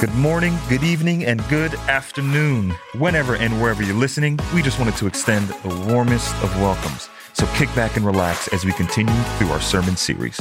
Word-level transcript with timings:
Good 0.00 0.14
morning, 0.14 0.56
good 0.70 0.82
evening, 0.82 1.26
and 1.26 1.46
good 1.50 1.74
afternoon. 1.74 2.70
Whenever 2.96 3.36
and 3.36 3.60
wherever 3.60 3.82
you're 3.82 3.94
listening, 3.94 4.38
we 4.54 4.62
just 4.62 4.78
wanted 4.78 4.96
to 4.96 5.06
extend 5.06 5.48
the 5.48 5.68
warmest 5.92 6.34
of 6.36 6.58
welcomes. 6.58 7.10
So 7.34 7.44
kick 7.48 7.68
back 7.74 7.98
and 7.98 8.06
relax 8.06 8.48
as 8.48 8.64
we 8.64 8.72
continue 8.72 9.12
through 9.36 9.50
our 9.50 9.60
sermon 9.60 9.98
series. 9.98 10.40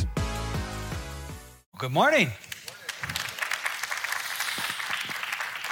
Good 1.77 1.91
morning. 1.91 2.29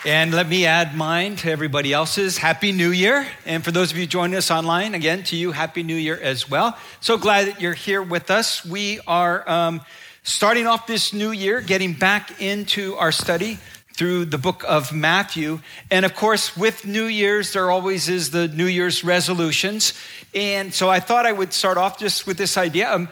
And 0.06 0.34
let 0.34 0.50
me 0.50 0.66
add 0.66 0.94
mine 0.94 1.38
to 1.38 1.50
everybody 1.50 1.94
else's. 1.94 2.38
Happy 2.38 2.74
New 2.74 2.92
Year. 2.92 3.26
And 3.46 3.64
for 3.64 3.72
those 3.72 3.92
of 3.92 3.98
you 3.98 4.06
joining 4.06 4.36
us 4.36 4.52
online, 4.52 4.96
again, 4.96 5.24
to 5.24 5.38
you, 5.38 5.54
Happy 5.54 5.84
New 5.84 5.96
Year 5.96 6.20
as 6.22 6.50
well. 6.50 6.78
So 7.00 7.18
glad 7.18 7.48
that 7.48 7.62
you're 7.62 7.74
here 7.74 8.04
with 8.04 8.32
us. 8.32 8.66
We 8.66 9.00
are 9.08 9.50
um, 9.50 9.80
starting 10.24 10.68
off 10.68 10.88
this 10.88 11.14
new 11.14 11.32
year, 11.32 11.62
getting 11.62 11.94
back 11.94 12.42
into 12.42 12.96
our 12.96 13.14
study 13.14 13.60
through 13.98 14.26
the 14.26 14.38
book 14.38 14.64
of 14.68 14.94
Matthew. 14.94 15.60
And 15.90 16.06
of 16.06 16.16
course, 16.16 16.56
with 16.56 16.86
New 16.86 17.06
Year's, 17.06 17.54
there 17.54 17.70
always 17.72 18.08
is 18.08 18.30
the 18.30 18.48
New 18.48 18.68
Year's 18.68 19.04
resolutions. 19.04 19.94
And 20.34 20.74
so 20.74 20.88
I 20.88 21.00
thought 21.00 21.26
I 21.26 21.32
would 21.32 21.52
start 21.52 21.78
off 21.78 21.98
just 21.98 22.28
with 22.28 22.38
this 22.38 22.58
idea. 22.58 22.94
Um, 22.94 23.10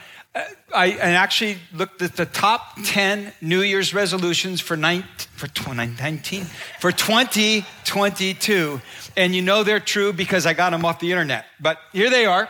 I, 0.73 0.91
I, 0.91 1.11
actually 1.11 1.57
looked 1.73 2.01
at 2.01 2.17
the 2.17 2.25
top 2.25 2.77
10 2.83 3.31
New 3.41 3.61
Year's 3.61 3.93
resolutions 3.93 4.59
for, 4.59 4.75
19, 4.75 5.07
for 5.31 5.47
2019, 5.47 6.43
for 6.79 6.91
2022. 6.91 8.81
And 9.15 9.33
you 9.33 9.41
know 9.41 9.63
they're 9.63 9.79
true 9.79 10.11
because 10.11 10.45
I 10.45 10.53
got 10.53 10.71
them 10.71 10.83
off 10.83 10.99
the 10.99 11.11
internet. 11.11 11.45
But 11.61 11.79
here 11.93 12.09
they 12.09 12.25
are. 12.25 12.49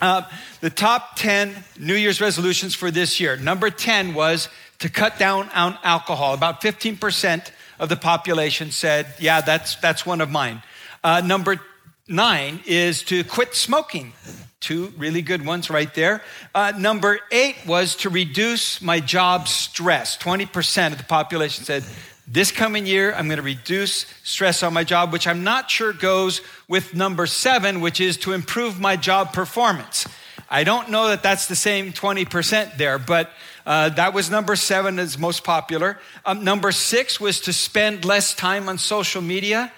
Uh, 0.00 0.22
the 0.60 0.70
top 0.70 1.16
10 1.16 1.54
New 1.78 1.94
Year's 1.94 2.20
resolutions 2.20 2.74
for 2.74 2.90
this 2.90 3.18
year. 3.18 3.36
Number 3.36 3.70
10 3.70 4.14
was 4.14 4.48
to 4.84 4.90
cut 4.90 5.18
down 5.18 5.48
on 5.54 5.78
alcohol. 5.82 6.34
About 6.34 6.60
15% 6.60 7.50
of 7.78 7.88
the 7.88 7.96
population 7.96 8.70
said, 8.70 9.06
yeah, 9.18 9.40
that's, 9.40 9.76
that's 9.76 10.04
one 10.04 10.20
of 10.20 10.30
mine. 10.30 10.62
Uh, 11.02 11.22
number 11.24 11.58
nine 12.06 12.60
is 12.66 13.02
to 13.04 13.24
quit 13.24 13.54
smoking. 13.54 14.12
Two 14.60 14.92
really 14.98 15.22
good 15.22 15.46
ones 15.46 15.70
right 15.70 15.94
there. 15.94 16.20
Uh, 16.54 16.74
number 16.78 17.18
eight 17.32 17.56
was 17.66 17.96
to 17.96 18.10
reduce 18.10 18.82
my 18.82 19.00
job 19.00 19.48
stress. 19.48 20.18
20% 20.18 20.92
of 20.92 20.98
the 20.98 21.04
population 21.04 21.64
said, 21.64 21.82
this 22.28 22.52
coming 22.52 22.84
year, 22.84 23.14
I'm 23.14 23.26
going 23.26 23.38
to 23.38 23.42
reduce 23.42 24.04
stress 24.22 24.62
on 24.62 24.74
my 24.74 24.84
job, 24.84 25.14
which 25.14 25.26
I'm 25.26 25.44
not 25.44 25.70
sure 25.70 25.94
goes 25.94 26.42
with 26.68 26.94
number 26.94 27.24
seven, 27.26 27.80
which 27.80 28.02
is 28.02 28.18
to 28.18 28.32
improve 28.32 28.78
my 28.78 28.96
job 28.96 29.32
performance. 29.32 30.06
I 30.54 30.62
don't 30.62 30.88
know 30.88 31.08
that 31.08 31.24
that's 31.24 31.48
the 31.48 31.56
same 31.56 31.92
20% 31.92 32.76
there, 32.76 32.96
but 33.00 33.32
uh, 33.66 33.88
that 33.88 34.14
was 34.14 34.30
number 34.30 34.54
seven, 34.54 35.00
is 35.00 35.18
most 35.18 35.42
popular. 35.42 35.98
Um, 36.24 36.44
number 36.44 36.70
six 36.70 37.18
was 37.20 37.40
to 37.40 37.52
spend 37.52 38.04
less 38.04 38.34
time 38.34 38.68
on 38.68 38.78
social 38.78 39.20
media. 39.20 39.72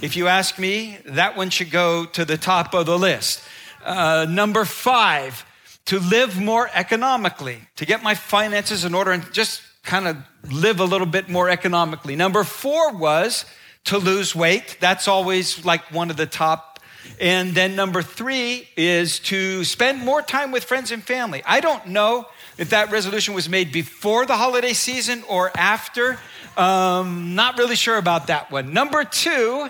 If 0.00 0.16
you 0.16 0.28
ask 0.28 0.58
me, 0.58 0.96
that 1.04 1.36
one 1.36 1.50
should 1.50 1.70
go 1.70 2.06
to 2.06 2.24
the 2.24 2.38
top 2.38 2.72
of 2.72 2.86
the 2.86 2.98
list. 2.98 3.42
Uh, 3.84 4.24
number 4.26 4.64
five, 4.64 5.44
to 5.84 6.00
live 6.00 6.40
more 6.40 6.70
economically, 6.72 7.58
to 7.76 7.84
get 7.84 8.02
my 8.02 8.14
finances 8.14 8.86
in 8.86 8.94
order 8.94 9.10
and 9.10 9.30
just 9.34 9.60
kind 9.82 10.08
of 10.08 10.16
live 10.50 10.80
a 10.80 10.84
little 10.86 11.06
bit 11.06 11.28
more 11.28 11.50
economically. 11.50 12.16
Number 12.16 12.42
four 12.42 12.96
was 12.96 13.44
to 13.84 13.98
lose 13.98 14.34
weight. 14.34 14.78
That's 14.80 15.08
always 15.08 15.62
like 15.66 15.92
one 15.92 16.08
of 16.08 16.16
the 16.16 16.24
top. 16.24 16.71
And 17.20 17.54
then 17.54 17.76
number 17.76 18.02
three 18.02 18.68
is 18.76 19.18
to 19.20 19.64
spend 19.64 20.00
more 20.00 20.22
time 20.22 20.50
with 20.50 20.64
friends 20.64 20.90
and 20.90 21.02
family. 21.02 21.42
I 21.46 21.60
don't 21.60 21.88
know 21.88 22.26
if 22.58 22.70
that 22.70 22.90
resolution 22.90 23.34
was 23.34 23.48
made 23.48 23.72
before 23.72 24.26
the 24.26 24.36
holiday 24.36 24.72
season 24.72 25.22
or 25.28 25.50
after. 25.56 26.18
Um, 26.56 27.34
not 27.34 27.58
really 27.58 27.76
sure 27.76 27.96
about 27.96 28.26
that 28.26 28.50
one. 28.50 28.72
Number 28.72 29.04
two 29.04 29.68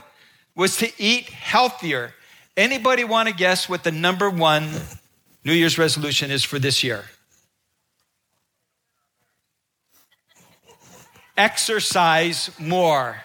was 0.55 0.77
to 0.79 0.91
eat 0.99 1.29
healthier. 1.31 2.15
Anybody 2.57 3.05
want 3.05 3.29
to 3.29 3.35
guess 3.35 3.69
what 3.69 3.85
the 3.85 3.93
number 3.93 4.29
one 4.29 4.69
New 5.45 5.53
Year's 5.53 5.79
resolution 5.79 6.31
is 6.31 6.45
for 6.45 6.59
this 6.59 6.85
year? 6.85 7.05
Exercise 11.37 12.51
more. 12.59 13.23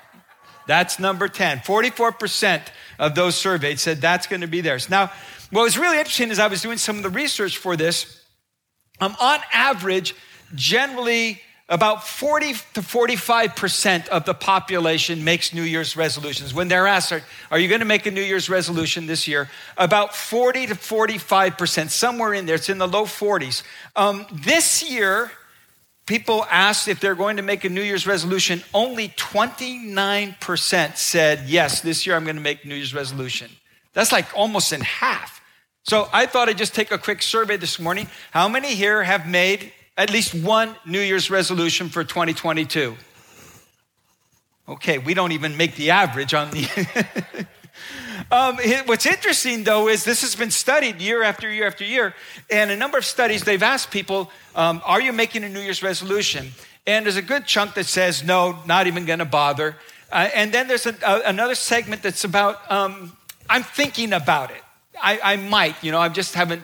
That's 0.65 0.99
number 0.99 1.27
10. 1.27 1.59
44% 1.59 2.61
of 2.99 3.15
those 3.15 3.35
surveyed 3.35 3.79
said 3.79 4.01
that's 4.01 4.27
going 4.27 4.41
to 4.41 4.47
be 4.47 4.61
theirs. 4.61 4.89
Now, 4.89 5.11
what 5.51 5.63
was 5.63 5.77
really 5.77 5.97
interesting 5.97 6.29
is 6.29 6.39
I 6.39 6.47
was 6.47 6.61
doing 6.61 6.77
some 6.77 6.97
of 6.97 7.03
the 7.03 7.09
research 7.09 7.57
for 7.57 7.75
this. 7.75 8.21
Um, 8.99 9.15
on 9.19 9.39
average, 9.53 10.15
generally, 10.55 11.41
about 11.69 12.07
40 12.07 12.53
to 12.73 12.81
45% 12.81 14.07
of 14.07 14.25
the 14.25 14.33
population 14.33 15.23
makes 15.23 15.53
New 15.53 15.63
Year's 15.63 15.97
resolutions. 15.97 16.53
When 16.53 16.69
they're 16.69 16.87
asked, 16.87 17.13
are, 17.51 17.59
you 17.59 17.67
going 17.67 17.81
to 17.81 17.85
make 17.85 18.05
a 18.05 18.11
New 18.11 18.21
Year's 18.21 18.49
resolution 18.49 19.05
this 19.05 19.27
year? 19.27 19.49
About 19.77 20.15
40 20.15 20.67
to 20.67 20.75
45%, 20.75 21.89
somewhere 21.89 22.33
in 22.33 22.45
there, 22.45 22.55
it's 22.55 22.69
in 22.69 22.77
the 22.77 22.87
low 22.87 23.03
40s. 23.03 23.63
Um, 23.97 24.25
this 24.31 24.89
year, 24.89 25.31
people 26.07 26.45
asked 26.49 26.87
if 26.87 26.99
they're 26.99 27.15
going 27.15 27.37
to 27.37 27.43
make 27.43 27.63
a 27.63 27.69
New 27.69 27.83
Year's 27.83 28.07
resolution. 28.07 28.63
Only 28.73 29.09
29% 29.09 30.97
said, 30.97 31.43
yes, 31.47 31.81
this 31.81 32.07
year 32.07 32.15
I'm 32.15 32.23
going 32.23 32.35
to 32.35 32.41
make 32.41 32.65
New 32.65 32.73
Year's 32.73 32.95
resolution. 32.95 33.51
That's 33.93 34.11
like 34.11 34.25
almost 34.35 34.73
in 34.73 34.81
half. 34.81 35.39
So 35.83 36.09
I 36.11 36.25
thought 36.25 36.49
I'd 36.49 36.57
just 36.57 36.73
take 36.73 36.91
a 36.91 36.97
quick 36.97 37.21
survey 37.21 37.57
this 37.57 37.79
morning. 37.79 38.07
How 38.31 38.49
many 38.49 38.73
here 38.73 39.03
have 39.03 39.27
made 39.27 39.71
at 39.97 40.11
least 40.11 40.35
one 40.35 40.75
New 40.85 41.01
Year's 41.01 41.29
resolution 41.29 41.89
for 41.89 42.03
2022. 42.03 42.95
Okay, 44.69 44.97
we 44.99 45.13
don't 45.13 45.31
even 45.31 45.57
make 45.57 45.75
the 45.75 45.89
average 45.91 46.33
on 46.33 46.51
the. 46.51 47.47
um, 48.31 48.57
what's 48.85 49.05
interesting 49.05 49.63
though 49.63 49.87
is 49.87 50.03
this 50.03 50.21
has 50.21 50.35
been 50.35 50.51
studied 50.51 51.01
year 51.01 51.23
after 51.23 51.49
year 51.51 51.67
after 51.67 51.83
year, 51.83 52.13
and 52.49 52.71
a 52.71 52.75
number 52.75 52.97
of 52.97 53.05
studies 53.05 53.43
they've 53.43 53.63
asked 53.63 53.91
people, 53.91 54.31
um, 54.55 54.81
"Are 54.85 55.01
you 55.01 55.13
making 55.13 55.43
a 55.43 55.49
New 55.49 55.61
Year's 55.61 55.83
resolution?" 55.83 56.51
And 56.85 57.05
there's 57.05 57.17
a 57.17 57.21
good 57.21 57.45
chunk 57.45 57.73
that 57.75 57.85
says, 57.85 58.23
"No, 58.23 58.59
not 58.65 58.87
even 58.87 59.05
going 59.05 59.19
to 59.19 59.25
bother." 59.25 59.75
Uh, 60.11 60.29
and 60.33 60.53
then 60.53 60.67
there's 60.67 60.85
a, 60.85 60.95
a, 61.05 61.21
another 61.25 61.55
segment 61.55 62.01
that's 62.01 62.23
about, 62.23 62.69
um, 62.71 63.15
"I'm 63.49 63.63
thinking 63.63 64.13
about 64.13 64.51
it. 64.51 64.63
I, 65.01 65.19
I 65.21 65.35
might, 65.35 65.83
you 65.83 65.91
know, 65.91 65.99
I 65.99 66.09
just 66.09 66.33
haven't 66.35 66.63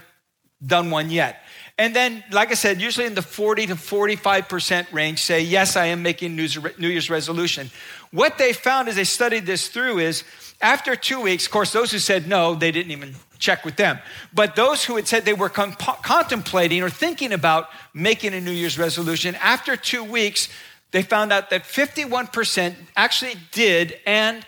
done 0.66 0.90
one 0.90 1.09
yet." 1.09 1.44
And 1.78 1.96
then, 1.96 2.24
like 2.32 2.52
I 2.52 2.54
said, 2.54 2.80
usually 2.80 3.08
in 3.08 3.16
the 3.16 3.24
40 3.24 3.68
to 3.68 3.76
45% 3.76 4.94
range 4.94 5.24
say, 5.24 5.42
yes, 5.42 5.76
I 5.76 5.88
am 5.88 6.04
making 6.04 6.36
New 6.36 6.48
Year's 6.78 7.10
resolution. 7.10 7.72
What 8.12 8.38
they 8.38 8.54
found 8.54 8.90
as 8.90 8.96
they 8.96 9.04
studied 9.04 9.48
this 9.48 9.70
through 9.70 9.98
is 9.98 10.24
after 10.62 10.96
two 10.96 11.20
weeks, 11.20 11.48
of 11.48 11.52
course, 11.52 11.74
those 11.74 11.92
who 11.92 11.98
said 11.98 12.28
no, 12.28 12.54
they 12.54 12.72
didn't 12.72 12.92
even 12.92 13.16
check 13.40 13.66
with 13.66 13.76
them. 13.76 13.98
But 14.34 14.56
those 14.56 14.86
who 14.86 14.98
had 14.98 15.08
said 15.08 15.26
they 15.26 15.34
were 15.34 15.50
contemplating 15.50 16.84
or 16.84 16.92
thinking 16.92 17.34
about 17.34 17.70
making 17.94 18.36
a 18.36 18.40
New 18.40 18.52
Year's 18.52 18.78
resolution, 18.78 19.36
after 19.42 19.76
two 19.76 20.04
weeks, 20.04 20.50
they 20.92 21.02
found 21.02 21.34
out 21.34 21.50
that 21.50 21.64
51% 21.64 22.76
actually 22.96 23.34
did 23.52 23.98
and 24.06 24.46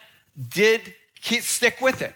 did 0.49 0.93
stick 1.21 1.81
with 1.81 2.03
it. 2.03 2.13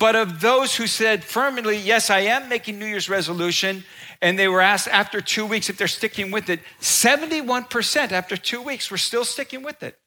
But 0.00 0.16
of 0.16 0.40
those 0.40 0.74
who 0.76 0.86
said 0.86 1.22
firmly, 1.22 1.76
yes, 1.76 2.08
I 2.08 2.20
am 2.20 2.48
making 2.48 2.78
New 2.78 2.86
Year's 2.86 3.10
resolution, 3.10 3.84
and 4.22 4.38
they 4.38 4.48
were 4.48 4.62
asked 4.62 4.88
after 4.88 5.20
two 5.20 5.44
weeks 5.44 5.68
if 5.68 5.76
they're 5.76 5.88
sticking 5.88 6.30
with 6.30 6.48
it, 6.48 6.60
71% 6.80 8.10
after 8.10 8.38
two 8.38 8.62
weeks 8.62 8.90
were 8.90 8.96
still 8.96 9.26
sticking 9.26 9.62
with 9.62 9.82
it. 9.82 9.98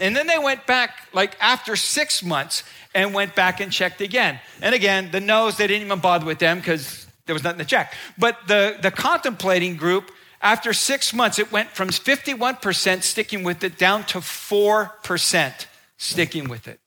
And 0.00 0.14
then 0.14 0.28
they 0.28 0.38
went 0.38 0.68
back, 0.68 1.08
like 1.12 1.36
after 1.40 1.74
six 1.74 2.22
months, 2.22 2.62
and 2.94 3.12
went 3.12 3.34
back 3.34 3.58
and 3.58 3.72
checked 3.72 4.00
again. 4.00 4.38
And 4.62 4.72
again, 4.72 5.10
the 5.10 5.20
no's, 5.20 5.56
they 5.56 5.66
didn't 5.66 5.86
even 5.86 5.98
bother 5.98 6.24
with 6.24 6.38
them 6.38 6.58
because 6.58 7.04
there 7.26 7.34
was 7.34 7.42
nothing 7.42 7.58
to 7.58 7.64
check. 7.64 7.94
But 8.18 8.38
the, 8.46 8.78
the 8.80 8.92
contemplating 8.92 9.74
group, 9.74 10.12
after 10.40 10.72
six 10.72 11.12
months, 11.12 11.40
it 11.40 11.50
went 11.50 11.70
from 11.70 11.88
51% 11.88 13.02
sticking 13.02 13.42
with 13.42 13.64
it 13.64 13.78
down 13.78 14.04
to 14.04 14.18
4% 14.18 15.66
sticking 15.96 16.48
with 16.48 16.68
it. 16.68 16.78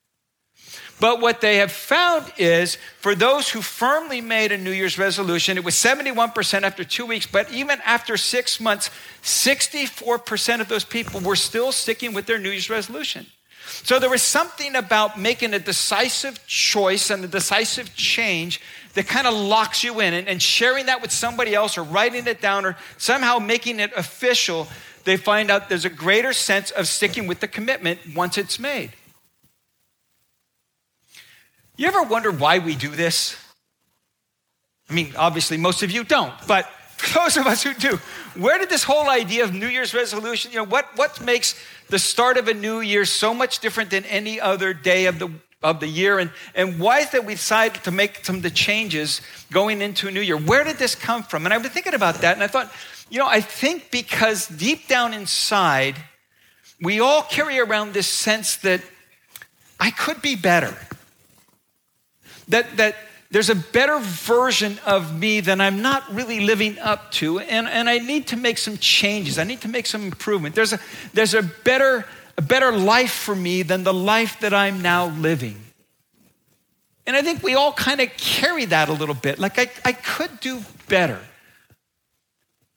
But 1.02 1.20
what 1.20 1.42
they 1.42 1.58
have 1.58 1.72
found 1.72 2.32
is 2.38 2.78
for 3.00 3.16
those 3.16 3.50
who 3.50 3.64
firmly 3.64 4.22
made 4.22 4.52
a 4.52 4.58
New 4.58 4.70
Year's 4.70 5.00
resolution, 5.00 5.58
it 5.58 5.64
was 5.64 5.74
71% 5.74 6.62
after 6.62 6.84
two 6.84 7.08
weeks, 7.08 7.26
but 7.26 7.52
even 7.52 7.80
after 7.84 8.18
six 8.18 8.60
months, 8.60 8.92
64% 9.24 10.62
of 10.62 10.70
those 10.70 10.86
people 10.86 11.20
were 11.20 11.36
still 11.36 11.72
sticking 11.72 12.14
with 12.14 12.28
their 12.28 12.38
New 12.38 12.52
Year's 12.52 12.70
resolution. 12.70 13.26
So 13.82 13.98
there 13.98 14.12
was 14.12 14.22
something 14.22 14.76
about 14.76 15.20
making 15.20 15.56
a 15.56 15.60
decisive 15.60 16.46
choice 16.46 17.10
and 17.10 17.24
a 17.26 17.28
decisive 17.28 17.96
change 17.96 18.62
that 18.94 19.08
kind 19.08 19.26
of 19.26 19.34
locks 19.34 19.84
you 19.84 20.02
in. 20.02 20.14
And, 20.14 20.40
sharing 20.40 20.86
that 20.86 21.02
with 21.02 21.12
somebody 21.12 21.56
else 21.56 21.80
or 21.80 21.84
writing 21.84 22.28
it 22.28 22.42
down 22.42 22.64
or 22.64 22.78
somehow 23.00 23.40
making 23.40 23.80
it 23.80 23.92
official, 23.98 24.68
they 25.06 25.18
find 25.18 25.50
out 25.50 25.68
there's 25.68 25.86
a 25.86 25.90
greater 25.90 26.32
sense 26.32 26.70
of 26.70 26.88
sticking 26.88 27.26
with 27.26 27.40
the 27.40 27.48
commitment 27.48 28.02
once 28.16 28.38
it's 28.38 28.60
made. 28.60 28.92
You 31.82 31.88
ever 31.88 32.04
wonder 32.04 32.30
why 32.30 32.60
we 32.60 32.76
do 32.76 32.90
this? 32.90 33.36
I 34.88 34.94
mean, 34.94 35.14
obviously, 35.18 35.58
most 35.58 35.82
of 35.82 35.90
you 35.90 36.04
don't, 36.04 36.32
but 36.46 36.68
for 36.96 37.20
those 37.22 37.38
of 37.38 37.48
us 37.48 37.64
who 37.64 37.74
do, 37.74 37.98
where 38.38 38.60
did 38.60 38.70
this 38.70 38.84
whole 38.84 39.10
idea 39.10 39.44
of 39.44 39.52
New 39.52 39.66
Year's 39.66 39.92
resolution, 39.92 40.52
you 40.52 40.58
know, 40.60 40.64
what, 40.64 40.96
what 40.96 41.20
makes 41.26 41.60
the 41.90 41.98
start 41.98 42.38
of 42.38 42.48
a 42.48 42.54
new 42.54 42.82
year 42.82 43.04
so 43.04 43.34
much 43.34 43.62
different 43.62 43.90
than 43.90 44.06
any 44.06 44.40
other 44.40 44.76
day 44.76 45.08
of 45.08 45.18
the, 45.18 45.32
of 45.64 45.80
the 45.80 45.88
year? 45.88 46.20
And, 46.20 46.30
and 46.54 46.80
why 46.80 47.00
is 47.00 47.10
that 47.14 47.26
we 47.26 47.34
decided 47.34 47.84
to 47.84 47.90
make 47.90 48.26
some 48.26 48.36
of 48.36 48.44
the 48.44 48.52
changes 48.52 49.20
going 49.52 49.82
into 49.82 50.08
a 50.08 50.12
new 50.12 50.22
year? 50.22 50.38
Where 50.38 50.64
did 50.64 50.78
this 50.78 50.94
come 50.94 51.24
from? 51.24 51.46
And 51.46 51.54
I've 51.54 51.64
been 51.64 51.72
thinking 51.72 51.96
about 51.96 52.22
that, 52.22 52.36
and 52.36 52.44
I 52.44 52.48
thought, 52.48 52.72
you 53.10 53.18
know, 53.18 53.28
I 53.28 53.42
think 53.42 53.90
because 53.90 54.46
deep 54.48 54.88
down 54.88 55.16
inside, 55.16 55.96
we 56.80 57.00
all 57.00 57.24
carry 57.24 57.60
around 57.60 57.96
this 57.96 58.06
sense 58.06 58.58
that 58.58 58.82
I 59.80 59.90
could 59.90 60.22
be 60.22 60.36
better. 60.36 60.78
That, 62.52 62.78
that 62.78 62.96
there's 63.32 63.50
a 63.50 63.56
better 63.56 63.98
version 64.00 64.78
of 64.86 65.18
me 65.18 65.40
than 65.40 65.62
I'm 65.62 65.82
not 65.82 66.04
really 66.14 66.42
living 66.42 66.78
up 66.80 67.12
to, 67.14 67.40
and, 67.40 67.68
and 67.68 67.90
I 67.90 67.98
need 67.98 68.28
to 68.28 68.38
make 68.38 68.58
some 68.58 68.78
changes. 68.78 69.40
I 69.40 69.46
need 69.46 69.62
to 69.62 69.70
make 69.70 69.86
some 69.88 70.04
improvement. 70.04 70.54
There's 70.54 70.74
a, 70.74 70.80
there's 71.14 71.34
a, 71.34 71.42
better, 71.42 72.06
a 72.38 72.42
better 72.42 72.72
life 72.72 73.14
for 73.14 73.34
me 73.34 73.64
than 73.64 73.84
the 73.84 73.94
life 73.94 74.40
that 74.42 74.54
I'm 74.54 74.82
now 74.82 75.08
living. 75.08 75.60
And 77.08 77.16
I 77.16 77.22
think 77.22 77.42
we 77.42 77.56
all 77.56 77.72
kind 77.72 78.02
of 78.02 78.10
carry 78.18 78.66
that 78.66 78.90
a 78.90 78.94
little 78.94 79.16
bit. 79.16 79.40
Like, 79.40 79.58
I, 79.58 79.72
I 79.86 79.94
could 79.94 80.40
do 80.42 80.62
better. 80.88 81.20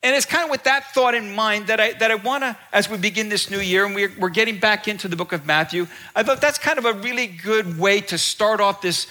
And 0.04 0.14
it's 0.14 0.26
kind 0.26 0.44
of 0.44 0.50
with 0.50 0.64
that 0.64 0.92
thought 0.94 1.14
in 1.14 1.34
mind 1.34 1.66
that 1.66 1.80
I, 1.80 1.94
that 1.94 2.10
I 2.10 2.14
want 2.16 2.44
to, 2.44 2.56
as 2.72 2.88
we 2.88 2.96
begin 2.98 3.28
this 3.28 3.50
new 3.50 3.58
year 3.58 3.86
and 3.86 3.94
we're, 3.94 4.12
we're 4.18 4.28
getting 4.28 4.60
back 4.60 4.86
into 4.86 5.08
the 5.08 5.16
book 5.16 5.32
of 5.32 5.46
Matthew, 5.46 5.86
I 6.14 6.22
thought 6.22 6.40
that's 6.40 6.58
kind 6.58 6.78
of 6.78 6.84
a 6.84 6.92
really 6.92 7.26
good 7.26 7.78
way 7.78 8.02
to 8.02 8.18
start 8.18 8.60
off 8.60 8.82
this 8.82 9.06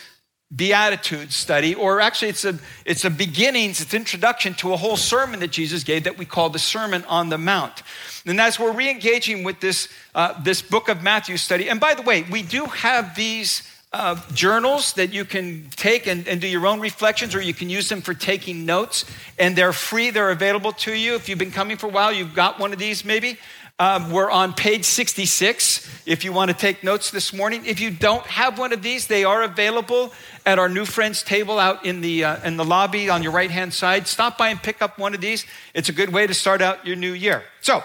Beatitudes 0.56 1.36
study, 1.36 1.74
or 1.74 2.00
actually 2.00 2.30
it's 2.30 2.46
a, 2.46 2.60
it's 2.86 3.06
a 3.06 3.10
beginnings, 3.10 3.82
it's 3.82 3.94
introduction 3.94 4.54
to 4.56 4.74
a 4.74 4.78
whole 4.78 4.98
sermon 4.98 5.40
that 5.40 5.52
Jesus 5.52 5.84
gave 5.84 6.04
that 6.04 6.18
we 6.18 6.26
call 6.26 6.50
the 6.50 6.60
Sermon 6.60 7.04
on 7.06 7.30
the 7.30 7.38
Mount. 7.38 7.82
And 8.26 8.40
as 8.40 8.60
we're 8.60 8.74
re-engaging 8.74 9.44
with 9.44 9.60
this, 9.60 9.88
uh, 10.14 10.40
this 10.44 10.62
book 10.62 10.90
of 10.90 11.02
Matthew 11.02 11.38
study, 11.38 11.70
and 11.70 11.80
by 11.80 11.94
the 11.96 12.02
way, 12.02 12.24
we 12.30 12.42
do 12.42 12.66
have 12.66 13.16
these 13.16 13.68
uh, 13.94 14.20
journals 14.34 14.94
that 14.94 15.14
you 15.14 15.24
can 15.24 15.68
take 15.76 16.08
and, 16.08 16.28
and, 16.28 16.42
do 16.42 16.48
your 16.48 16.66
own 16.66 16.80
reflections, 16.80 17.36
or 17.36 17.42
you 17.42 17.54
can 17.54 17.70
use 17.70 17.90
them 17.90 18.02
for 18.02 18.16
taking 18.16 18.66
notes. 18.66 19.06
And 19.38 19.56
they're 19.56 19.72
free, 19.72 20.10
they're 20.10 20.32
available 20.32 20.72
to 20.72 20.94
you. 20.94 21.14
If 21.14 21.30
you've 21.30 21.38
been 21.38 21.52
coming 21.52 21.78
for 21.78 21.88
a 21.88 21.92
while, 21.92 22.12
you've 22.12 22.34
got 22.34 22.60
one 22.60 22.74
of 22.74 22.80
these 22.80 23.06
maybe. 23.06 23.38
Um, 23.84 24.12
we're 24.12 24.32
on 24.32 24.54
page 24.54 24.86
66 24.86 26.06
if 26.06 26.24
you 26.24 26.32
want 26.32 26.50
to 26.50 26.56
take 26.56 26.86
notes 26.86 27.12
this 27.12 27.34
morning. 27.34 27.66
If 27.66 27.82
you 27.82 27.92
don't 27.92 28.26
have 28.28 28.58
one 28.58 28.72
of 28.72 28.82
these, 28.82 29.08
they 29.08 29.26
are 29.26 29.44
available 29.44 30.14
at 30.46 30.58
our 30.58 30.70
new 30.70 30.86
friends 30.86 31.22
table 31.22 31.60
out 31.60 31.86
in 31.86 32.00
the, 32.00 32.24
uh, 32.24 32.48
in 32.48 32.56
the 32.56 32.64
lobby 32.64 33.10
on 33.10 33.24
your 33.24 33.34
right 33.34 33.52
hand 33.52 33.74
side. 33.74 34.08
Stop 34.08 34.38
by 34.38 34.48
and 34.48 34.64
pick 34.64 34.82
up 34.82 34.98
one 34.98 35.14
of 35.14 35.20
these. 35.20 35.46
It's 35.74 35.90
a 35.90 35.92
good 35.92 36.14
way 36.14 36.26
to 36.26 36.34
start 36.34 36.62
out 36.62 36.88
your 36.88 36.96
new 36.96 37.12
year. 37.12 37.44
So, 37.60 37.84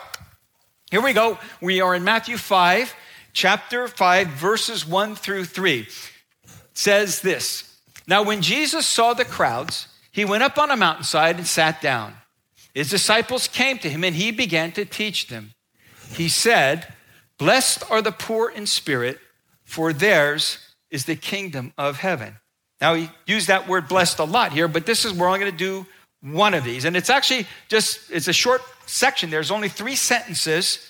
here 0.88 1.02
we 1.02 1.12
go. 1.12 1.36
We 1.60 1.80
are 1.80 1.96
in 1.96 2.04
Matthew 2.04 2.36
5 2.36 2.94
chapter 3.32 3.88
5, 3.88 4.28
verses 4.28 4.86
1 4.86 5.16
through 5.16 5.46
3, 5.46 5.88
says 6.74 7.22
this 7.22 7.76
Now, 8.06 8.22
when 8.22 8.40
Jesus 8.40 8.86
saw 8.86 9.14
the 9.14 9.24
crowds, 9.24 9.88
he 10.12 10.24
went 10.24 10.44
up 10.44 10.58
on 10.58 10.70
a 10.70 10.76
mountainside 10.76 11.38
and 11.38 11.46
sat 11.46 11.82
down. 11.82 12.14
His 12.72 12.88
disciples 12.88 13.48
came 13.48 13.78
to 13.78 13.90
him, 13.90 14.04
and 14.04 14.14
he 14.14 14.30
began 14.30 14.70
to 14.70 14.84
teach 14.84 15.26
them. 15.26 15.54
He 16.12 16.28
said, 16.28 16.92
Blessed 17.38 17.88
are 17.90 18.02
the 18.02 18.12
poor 18.12 18.50
in 18.50 18.66
spirit, 18.66 19.18
for 19.64 19.92
theirs 19.92 20.58
is 20.90 21.04
the 21.04 21.16
kingdom 21.16 21.72
of 21.78 21.98
heaven. 21.98 22.36
Now, 22.80 22.94
he 22.94 23.10
used 23.26 23.48
that 23.48 23.68
word 23.68 23.88
blessed 23.88 24.18
a 24.18 24.24
lot 24.24 24.52
here, 24.52 24.68
but 24.68 24.86
this 24.86 25.04
is, 25.04 25.12
we're 25.12 25.26
only 25.26 25.40
going 25.40 25.52
to 25.52 25.58
do 25.58 25.86
one 26.20 26.54
of 26.54 26.64
these. 26.64 26.84
And 26.84 26.96
it's 26.96 27.10
actually 27.10 27.46
just, 27.68 28.10
it's 28.10 28.28
a 28.28 28.32
short 28.32 28.62
section. 28.86 29.30
There's 29.30 29.50
only 29.50 29.68
three 29.68 29.96
sentences 29.96 30.88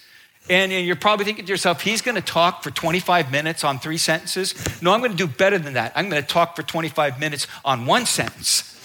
and, 0.51 0.73
you're 0.73 0.97
probably 0.97 1.25
thinking 1.25 1.45
to 1.45 1.51
yourself, 1.51 1.83
he's 1.83 2.01
going 2.01 2.15
to 2.15 2.23
talk 2.23 2.63
for 2.63 2.71
25 2.71 3.31
minutes 3.31 3.65
on 3.65 3.79
three 3.79 3.99
sentences. 3.99 4.55
No, 4.81 4.93
I'm 4.93 5.01
going 5.01 5.11
to 5.11 5.17
do 5.17 5.27
better 5.27 5.59
than 5.59 5.75
that. 5.75 5.93
I'm 5.95 6.09
going 6.09 6.23
to 6.23 6.29
talk 6.29 6.57
for 6.57 6.63
25 6.63 7.21
minutes 7.21 7.47
on 7.65 7.87
one 7.87 8.07
sentence. 8.07 8.78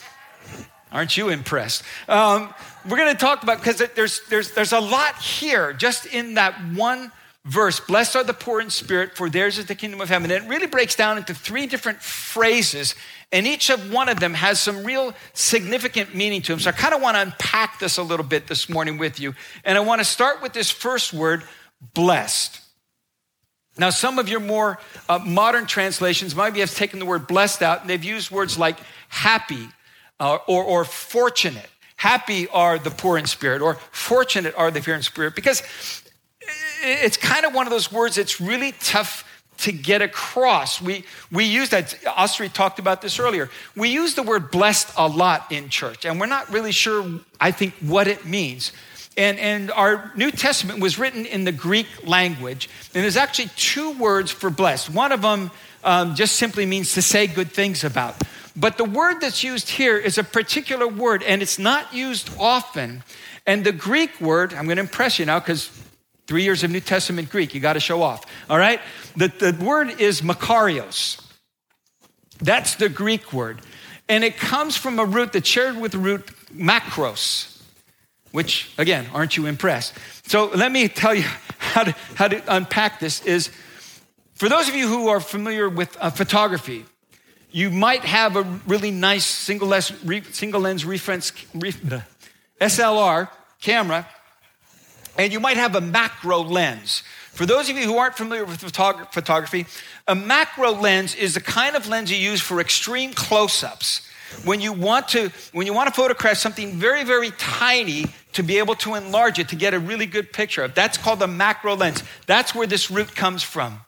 Aren't 0.93 1.17
you 1.17 1.29
impressed? 1.29 1.83
Um, 2.07 2.53
we're 2.87 2.97
going 2.97 3.11
to 3.11 3.19
talk 3.19 3.41
about, 3.41 3.57
because 3.57 3.81
there's, 3.95 4.21
there's, 4.29 4.51
there's 4.51 4.73
a 4.73 4.79
lot 4.79 5.17
here 5.17 5.73
just 5.73 6.05
in 6.05 6.35
that 6.35 6.53
one 6.75 7.11
verse. 7.45 7.79
Blessed 7.79 8.15
are 8.15 8.23
the 8.23 8.33
poor 8.33 8.61
in 8.61 8.69
spirit, 8.69 9.17
for 9.17 9.27
theirs 9.27 9.57
is 9.57 9.65
the 9.65 9.73
kingdom 9.73 10.01
of 10.01 10.09
heaven. 10.09 10.29
And 10.29 10.45
it 10.45 10.47
really 10.47 10.67
breaks 10.67 10.95
down 10.95 11.17
into 11.17 11.33
three 11.33 11.65
different 11.65 11.99
phrases, 11.99 12.93
and 13.31 13.47
each 13.47 13.71
of 13.71 13.91
one 13.91 14.07
of 14.07 14.19
them 14.19 14.35
has 14.35 14.59
some 14.59 14.83
real 14.83 15.15
significant 15.33 16.13
meaning 16.13 16.43
to 16.43 16.51
them. 16.51 16.59
So 16.59 16.69
I 16.69 16.73
kind 16.73 16.93
of 16.93 17.01
want 17.01 17.15
to 17.15 17.21
unpack 17.21 17.79
this 17.79 17.97
a 17.97 18.03
little 18.03 18.25
bit 18.25 18.45
this 18.45 18.69
morning 18.69 18.99
with 18.99 19.19
you. 19.19 19.33
And 19.65 19.75
I 19.79 19.81
want 19.81 19.99
to 19.99 20.05
start 20.05 20.43
with 20.43 20.53
this 20.53 20.69
first 20.69 21.11
word, 21.11 21.43
blessed. 21.95 22.61
Now, 23.79 23.89
some 23.89 24.19
of 24.19 24.29
your 24.29 24.41
more 24.41 24.77
uh, 25.09 25.17
modern 25.17 25.65
translations 25.65 26.35
maybe 26.35 26.59
have 26.59 26.75
taken 26.75 26.99
the 26.99 27.07
word 27.07 27.25
blessed 27.25 27.63
out, 27.63 27.81
and 27.81 27.89
they've 27.89 28.03
used 28.03 28.29
words 28.29 28.59
like 28.59 28.77
happy 29.09 29.67
or, 30.47 30.63
or 30.63 30.85
fortunate. 30.85 31.69
Happy 31.95 32.47
are 32.49 32.79
the 32.79 32.91
poor 32.91 33.17
in 33.17 33.25
spirit, 33.25 33.61
or 33.61 33.75
fortunate 33.91 34.53
are 34.57 34.71
the 34.71 34.81
pure 34.81 34.95
in 34.95 35.01
spirit, 35.01 35.35
because 35.35 35.63
it's 36.81 37.17
kind 37.17 37.45
of 37.45 37.53
one 37.53 37.65
of 37.65 37.71
those 37.71 37.91
words 37.91 38.15
that's 38.15 38.41
really 38.41 38.73
tough 38.73 39.29
to 39.59 39.71
get 39.71 40.01
across. 40.01 40.81
We, 40.81 41.05
we 41.31 41.45
use 41.45 41.69
that, 41.69 41.91
Osri 42.05 42.51
talked 42.51 42.79
about 42.79 43.01
this 43.01 43.19
earlier. 43.19 43.49
We 43.75 43.89
use 43.89 44.15
the 44.15 44.23
word 44.23 44.51
blessed 44.51 44.91
a 44.97 45.07
lot 45.07 45.51
in 45.51 45.69
church, 45.69 46.05
and 46.05 46.19
we're 46.19 46.25
not 46.25 46.51
really 46.51 46.71
sure, 46.71 47.21
I 47.39 47.51
think, 47.51 47.73
what 47.79 48.07
it 48.07 48.25
means. 48.25 48.73
And, 49.15 49.39
and 49.39 49.71
our 49.71 50.11
New 50.15 50.31
Testament 50.31 50.79
was 50.79 50.97
written 50.97 51.25
in 51.25 51.45
the 51.45 51.51
Greek 51.51 51.87
language, 52.05 52.67
and 52.93 53.03
there's 53.03 53.15
actually 53.15 53.51
two 53.55 53.91
words 53.91 54.31
for 54.31 54.49
blessed. 54.49 54.89
One 54.89 55.11
of 55.11 55.21
them 55.21 55.51
um, 55.83 56.15
just 56.15 56.35
simply 56.35 56.65
means 56.65 56.93
to 56.95 57.01
say 57.01 57.27
good 57.27 57.51
things 57.51 57.83
about. 57.83 58.15
But 58.55 58.77
the 58.77 58.85
word 58.85 59.21
that's 59.21 59.43
used 59.43 59.69
here 59.69 59.97
is 59.97 60.17
a 60.17 60.23
particular 60.23 60.87
word, 60.87 61.23
and 61.23 61.41
it's 61.41 61.57
not 61.57 61.93
used 61.93 62.29
often. 62.39 63.03
And 63.45 63.65
the 63.65 63.71
Greek 63.71 64.21
word, 64.21 64.53
I'm 64.53 64.65
going 64.65 64.77
to 64.77 64.83
impress 64.83 65.17
you 65.19 65.25
now 65.25 65.39
because 65.39 65.69
Three 66.25 66.43
years 66.43 66.63
of 66.63 66.71
New 66.71 66.79
Testament 66.79 67.29
Greek, 67.29 67.53
you 67.53 67.59
got 67.59 67.73
to 67.73 67.81
show 67.81 68.01
off. 68.01 68.25
All 68.49 68.57
right? 68.57 68.79
The, 69.17 69.27
the 69.27 69.63
word 69.63 69.99
is 69.99 70.21
makarios. 70.21 71.21
That's 72.39 72.75
the 72.75 72.87
Greek 72.87 73.33
word. 73.33 73.61
And 74.07 74.23
it 74.23 74.37
comes 74.37 74.77
from 74.77 74.99
a 74.99 75.05
root 75.05 75.33
that's 75.33 75.47
shared 75.47 75.77
with 75.77 75.91
the 75.91 75.97
root 75.97 76.25
makros, 76.55 77.61
which, 78.31 78.71
again, 78.77 79.07
aren't 79.13 79.35
you 79.35 79.47
impressed? 79.47 79.93
So 80.25 80.45
let 80.55 80.71
me 80.71 80.87
tell 80.87 81.13
you 81.13 81.23
how 81.57 81.83
to, 81.83 81.95
how 82.15 82.29
to 82.29 82.41
unpack 82.55 82.99
this 82.99 83.25
is 83.25 83.49
for 84.33 84.47
those 84.47 84.69
of 84.69 84.75
you 84.75 84.87
who 84.87 85.09
are 85.09 85.19
familiar 85.19 85.69
with 85.69 85.95
uh, 85.99 86.09
photography, 86.09 86.85
you 87.53 87.69
might 87.69 88.03
have 88.03 88.35
a 88.35 88.43
really 88.67 88.91
nice 88.91 89.25
single 89.25 89.69
lens, 89.69 89.93
single 90.31 90.61
lens 90.61 90.83
reflex, 90.85 91.31
SLR 92.59 93.29
camera 93.61 94.07
and 95.17 95.31
you 95.31 95.39
might 95.39 95.57
have 95.57 95.75
a 95.75 95.81
macro 95.81 96.39
lens. 96.39 97.03
For 97.31 97.45
those 97.45 97.69
of 97.69 97.77
you 97.77 97.85
who 97.85 97.97
aren't 97.97 98.15
familiar 98.15 98.45
with 98.45 98.61
photography, 98.61 99.65
a 100.07 100.15
macro 100.15 100.71
lens 100.71 101.15
is 101.15 101.33
the 101.33 101.41
kind 101.41 101.75
of 101.75 101.87
lens 101.87 102.11
you 102.11 102.17
use 102.17 102.41
for 102.41 102.59
extreme 102.59 103.13
close 103.13 103.63
ups. 103.63 104.07
When 104.43 104.61
you, 104.61 104.73
want 104.73 105.09
to, 105.09 105.31
when 105.51 105.67
you 105.67 105.73
want 105.73 105.89
to 105.89 105.93
photograph 105.93 106.37
something 106.37 106.73
very, 106.73 107.03
very 107.03 107.31
tiny 107.37 108.05
to 108.33 108.41
be 108.41 108.57
able 108.57 108.73
to 108.75 108.95
enlarge 108.95 109.37
it 109.37 109.49
to 109.49 109.55
get 109.55 109.75
a 109.75 109.79
really 109.79 110.07
good 110.07 110.33
picture 110.33 110.63
of. 110.63 110.73
That's 110.73 110.97
called 110.97 111.21
a 111.21 111.27
macro 111.27 111.75
lens. 111.75 112.03
That's 112.25 112.55
where 112.55 112.65
this 112.65 112.89
root 112.89 113.15
comes 113.15 113.43
from. 113.43 113.81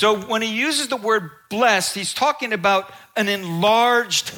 So 0.00 0.18
when 0.18 0.40
he 0.40 0.48
uses 0.48 0.88
the 0.88 0.96
word 0.96 1.30
blessed, 1.50 1.94
he's 1.94 2.14
talking 2.14 2.54
about 2.54 2.90
an 3.16 3.28
enlarged 3.28 4.32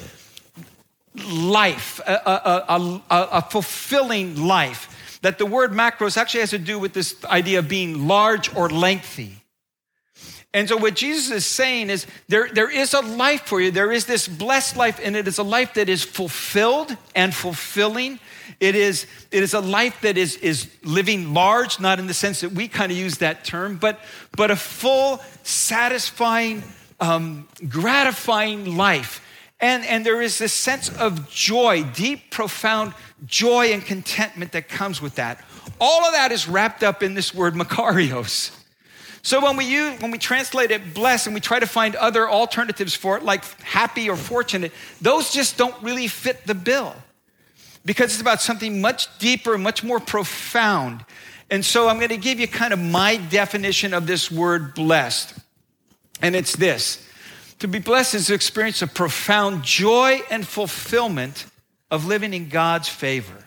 life, 1.14 2.00
a, 2.04 2.14
a, 2.14 3.00
a, 3.08 3.28
a 3.30 3.42
fulfilling 3.42 4.44
life 4.44 5.20
that 5.22 5.38
the 5.38 5.46
word 5.46 5.70
makros 5.70 6.16
actually 6.16 6.40
has 6.40 6.50
to 6.50 6.58
do 6.58 6.80
with 6.80 6.94
this 6.94 7.14
idea 7.26 7.60
of 7.60 7.68
being 7.68 8.08
large 8.08 8.52
or 8.56 8.68
lengthy. 8.68 9.41
And 10.54 10.68
so, 10.68 10.76
what 10.76 10.94
Jesus 10.94 11.30
is 11.30 11.46
saying 11.46 11.88
is 11.88 12.06
there, 12.28 12.48
there 12.52 12.70
is 12.70 12.92
a 12.92 13.00
life 13.00 13.42
for 13.46 13.60
you. 13.60 13.70
There 13.70 13.90
is 13.90 14.04
this 14.04 14.28
blessed 14.28 14.76
life, 14.76 15.00
and 15.02 15.16
it 15.16 15.26
is 15.26 15.38
a 15.38 15.42
life 15.42 15.74
that 15.74 15.88
is 15.88 16.04
fulfilled 16.04 16.94
and 17.14 17.34
fulfilling. 17.34 18.18
It 18.60 18.74
is, 18.74 19.06
it 19.30 19.42
is 19.42 19.54
a 19.54 19.60
life 19.60 20.02
that 20.02 20.18
is, 20.18 20.36
is 20.36 20.68
living 20.84 21.32
large, 21.32 21.80
not 21.80 21.98
in 21.98 22.06
the 22.06 22.14
sense 22.14 22.42
that 22.42 22.52
we 22.52 22.68
kind 22.68 22.92
of 22.92 22.98
use 22.98 23.18
that 23.18 23.44
term, 23.44 23.76
but, 23.76 23.98
but 24.36 24.50
a 24.50 24.56
full, 24.56 25.20
satisfying, 25.42 26.62
um, 27.00 27.48
gratifying 27.68 28.76
life. 28.76 29.26
And, 29.58 29.86
and 29.86 30.04
there 30.04 30.20
is 30.20 30.38
this 30.38 30.52
sense 30.52 30.90
of 30.90 31.30
joy, 31.30 31.84
deep, 31.94 32.30
profound 32.30 32.92
joy 33.24 33.72
and 33.72 33.82
contentment 33.82 34.52
that 34.52 34.68
comes 34.68 35.00
with 35.00 35.14
that. 35.14 35.42
All 35.80 36.04
of 36.04 36.12
that 36.12 36.30
is 36.30 36.46
wrapped 36.46 36.82
up 36.82 37.02
in 37.02 37.14
this 37.14 37.32
word 37.32 37.54
makarios. 37.54 38.50
So 39.22 39.40
when 39.40 39.56
we 39.56 39.64
use, 39.64 40.00
when 40.00 40.10
we 40.10 40.18
translate 40.18 40.70
it 40.72 40.94
blessed 40.94 41.28
and 41.28 41.34
we 41.34 41.40
try 41.40 41.60
to 41.60 41.66
find 41.66 41.94
other 41.96 42.28
alternatives 42.28 42.94
for 42.94 43.16
it, 43.16 43.22
like 43.22 43.44
happy 43.62 44.10
or 44.10 44.16
fortunate, 44.16 44.72
those 45.00 45.32
just 45.32 45.56
don't 45.56 45.80
really 45.82 46.08
fit 46.08 46.46
the 46.46 46.54
bill. 46.54 46.94
because 47.84 48.12
it's 48.12 48.20
about 48.20 48.40
something 48.40 48.80
much 48.80 49.08
deeper, 49.18 49.58
much 49.58 49.82
more 49.82 50.00
profound. 50.00 51.04
And 51.50 51.64
so 51.64 51.88
I'm 51.88 51.96
going 51.96 52.08
to 52.10 52.16
give 52.16 52.40
you 52.40 52.48
kind 52.48 52.72
of 52.72 52.78
my 52.78 53.16
definition 53.16 53.92
of 53.92 54.06
this 54.06 54.30
word 54.30 54.74
blessed. 54.74 55.34
And 56.20 56.36
it's 56.36 56.56
this 56.56 57.06
to 57.58 57.68
be 57.68 57.78
blessed 57.78 58.14
is 58.14 58.26
to 58.26 58.34
experience 58.34 58.82
a 58.82 58.88
profound 58.88 59.62
joy 59.62 60.20
and 60.30 60.46
fulfillment 60.46 61.46
of 61.90 62.06
living 62.06 62.34
in 62.34 62.48
God's 62.48 62.88
favor. 62.88 63.44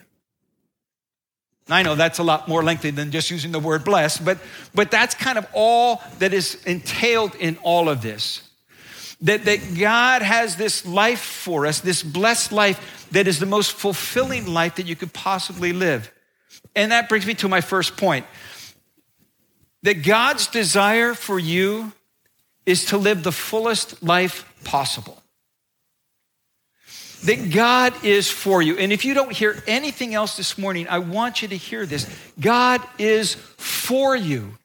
I 1.68 1.82
know 1.82 1.96
that's 1.96 2.18
a 2.18 2.22
lot 2.22 2.46
more 2.46 2.62
lengthy 2.62 2.90
than 2.90 3.10
just 3.10 3.30
using 3.30 3.50
the 3.50 3.58
word 3.58 3.84
blessed, 3.84 4.24
but, 4.24 4.38
but 4.74 4.90
that's 4.90 5.14
kind 5.14 5.36
of 5.36 5.46
all 5.52 6.00
that 6.20 6.32
is 6.32 6.62
entailed 6.64 7.34
in 7.34 7.56
all 7.62 7.88
of 7.88 8.02
this. 8.02 8.42
That, 9.22 9.44
that 9.46 9.76
God 9.78 10.22
has 10.22 10.56
this 10.56 10.86
life 10.86 11.20
for 11.20 11.66
us, 11.66 11.80
this 11.80 12.02
blessed 12.02 12.52
life 12.52 13.08
that 13.10 13.26
is 13.26 13.40
the 13.40 13.46
most 13.46 13.72
fulfilling 13.72 14.46
life 14.46 14.76
that 14.76 14.86
you 14.86 14.94
could 14.94 15.12
possibly 15.12 15.72
live. 15.72 16.12
And 16.74 16.92
that 16.92 17.08
brings 17.08 17.26
me 17.26 17.34
to 17.34 17.48
my 17.48 17.60
first 17.62 17.96
point 17.96 18.26
that 19.82 20.04
God's 20.04 20.48
desire 20.48 21.14
for 21.14 21.38
you 21.38 21.92
is 22.66 22.86
to 22.86 22.98
live 22.98 23.22
the 23.22 23.32
fullest 23.32 24.02
life 24.02 24.52
possible 24.64 25.22
that 27.26 27.52
God 27.52 27.92
is 28.04 28.30
for 28.30 28.62
you. 28.62 28.76
And 28.78 28.92
if 28.92 29.04
you 29.04 29.14
don't 29.14 29.32
hear 29.32 29.62
anything 29.66 30.14
else 30.14 30.36
this 30.36 30.56
morning, 30.56 30.86
I 30.88 30.98
want 30.98 31.42
you 31.42 31.48
to 31.48 31.56
hear 31.56 31.84
this. 31.84 32.08
God 32.40 32.80
is 32.98 33.34
for 33.34 34.16
you. 34.16 34.56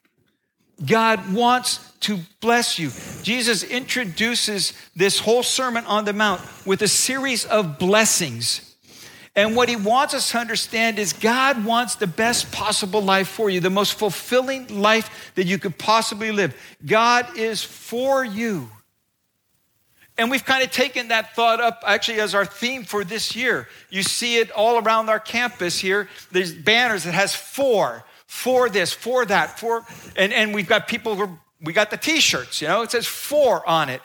God 0.84 1.32
wants 1.32 1.92
to 2.00 2.18
bless 2.40 2.78
you. 2.78 2.90
Jesus 3.22 3.62
introduces 3.62 4.72
this 4.96 5.18
whole 5.18 5.42
Sermon 5.42 5.84
on 5.86 6.04
the 6.04 6.12
Mount 6.12 6.40
with 6.66 6.82
a 6.82 6.88
series 6.88 7.44
of 7.44 7.78
blessings. 7.78 8.68
And 9.34 9.56
what 9.56 9.68
he 9.68 9.76
wants 9.76 10.12
us 10.12 10.30
to 10.32 10.38
understand 10.38 10.98
is 10.98 11.12
God 11.12 11.64
wants 11.64 11.94
the 11.94 12.06
best 12.06 12.52
possible 12.52 13.00
life 13.00 13.28
for 13.28 13.48
you, 13.48 13.60
the 13.60 13.70
most 13.70 13.94
fulfilling 13.94 14.80
life 14.80 15.32
that 15.36 15.46
you 15.46 15.58
could 15.58 15.78
possibly 15.78 16.32
live. 16.32 16.54
God 16.84 17.38
is 17.38 17.62
for 17.62 18.24
you. 18.24 18.68
And 20.18 20.30
we've 20.30 20.44
kind 20.44 20.62
of 20.62 20.70
taken 20.70 21.08
that 21.08 21.34
thought 21.34 21.60
up 21.60 21.82
actually 21.86 22.20
as 22.20 22.34
our 22.34 22.44
theme 22.44 22.84
for 22.84 23.02
this 23.02 23.34
year. 23.34 23.68
You 23.90 24.02
see 24.02 24.36
it 24.36 24.50
all 24.50 24.78
around 24.78 25.08
our 25.08 25.20
campus 25.20 25.78
here. 25.78 26.08
There's 26.30 26.52
banners 26.52 27.04
that 27.04 27.12
has 27.12 27.34
for, 27.34 28.04
for 28.26 28.68
this, 28.68 28.92
for 28.92 29.24
that, 29.26 29.58
for, 29.58 29.84
and, 30.16 30.32
and 30.32 30.54
we've 30.54 30.68
got 30.68 30.86
people 30.86 31.16
who 31.16 31.38
we 31.64 31.72
got 31.72 31.90
the 31.90 31.96
t-shirts, 31.96 32.60
you 32.60 32.66
know, 32.66 32.82
it 32.82 32.90
says 32.90 33.06
for 33.06 33.66
on 33.68 33.88
it. 33.88 34.02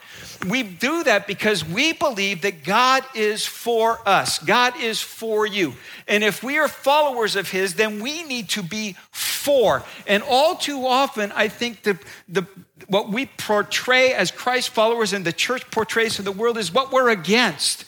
We 0.48 0.62
do 0.62 1.04
that 1.06 1.26
because 1.26 1.66
we 1.66 1.92
believe 1.92 2.44
that 2.44 2.64
God 2.64 3.04
is 3.16 3.48
for 3.48 4.00
us. 4.08 4.38
God 4.38 4.80
is 4.80 5.02
for 5.02 5.48
you. 5.48 5.74
And 6.08 6.24
if 6.24 6.44
we 6.44 6.60
are 6.60 6.68
followers 6.68 7.36
of 7.36 7.50
his, 7.50 7.74
then 7.74 8.00
we 8.00 8.22
need 8.22 8.50
to 8.50 8.62
be 8.62 8.96
for. 9.10 9.84
And 10.06 10.22
all 10.22 10.56
too 10.56 10.86
often, 10.86 11.32
I 11.32 11.48
think 11.48 11.82
the, 11.82 11.98
the 12.30 12.46
what 12.88 13.10
we 13.10 13.25
portray 13.25 14.13
as 14.13 14.32
Christ 14.32 14.70
followers 14.70 15.13
and 15.13 15.25
the 15.25 15.34
church 15.34 15.70
portrays 15.72 16.15
to 16.15 16.22
the 16.22 16.32
world 16.32 16.58
is 16.58 16.74
what 16.74 16.91
we're 16.91 17.10
against. 17.10 17.86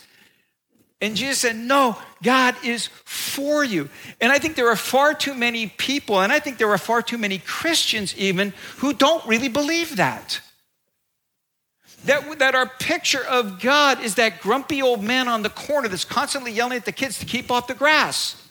And 1.01 1.15
Jesus 1.15 1.39
said, 1.39 1.56
No, 1.56 1.98
God 2.22 2.56
is 2.63 2.88
for 3.06 3.63
you. 3.63 3.89
And 4.20 4.32
I 4.32 4.39
think 4.39 4.56
there 4.56 4.70
are 4.70 4.75
far 4.75 5.13
too 5.13 5.34
many 5.34 5.68
people, 5.68 6.22
and 6.22 6.32
I 6.32 6.39
think 6.39 6.58
there 6.58 6.70
are 6.70 6.77
far 6.77 7.01
too 7.01 7.18
many 7.18 7.38
Christians 7.38 8.15
even, 8.18 8.53
who 8.77 8.94
don't 8.94 9.25
really 9.25 9.48
believe 9.48 9.96
that. 9.96 10.41
That, 12.06 12.39
that 12.39 12.56
our 12.56 12.68
picture 12.79 13.25
of 13.25 13.60
God 13.62 14.01
is 14.01 14.15
that 14.15 14.41
grumpy 14.41 14.82
old 14.82 15.03
man 15.03 15.27
on 15.27 15.41
the 15.41 15.50
corner 15.50 15.88
that's 15.88 16.06
constantly 16.06 16.51
yelling 16.51 16.77
at 16.77 16.86
the 16.86 16.91
kids 16.91 17.20
to 17.20 17.25
keep 17.25 17.51
off 17.51 17.68
the 17.68 17.74
grass 17.74 18.49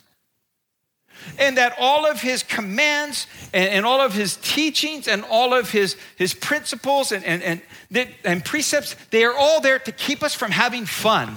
and 1.38 1.56
that 1.56 1.74
all 1.78 2.06
of 2.06 2.20
his 2.20 2.42
commands 2.42 3.26
and, 3.52 3.68
and, 3.68 3.86
all 3.86 4.00
of 4.00 4.14
his 4.14 4.36
teachings 4.36 5.08
and 5.08 5.24
all 5.24 5.54
of 5.54 5.70
his, 5.70 5.96
his 6.16 6.34
principles 6.34 7.12
and, 7.12 7.24
and, 7.24 7.62
and, 7.90 8.14
and 8.24 8.44
precepts, 8.44 8.94
they 9.10 9.24
are 9.24 9.34
all 9.34 9.60
there 9.60 9.78
to 9.78 9.92
keep 9.92 10.22
us 10.22 10.34
from 10.34 10.50
having 10.50 10.86
fun. 10.86 11.34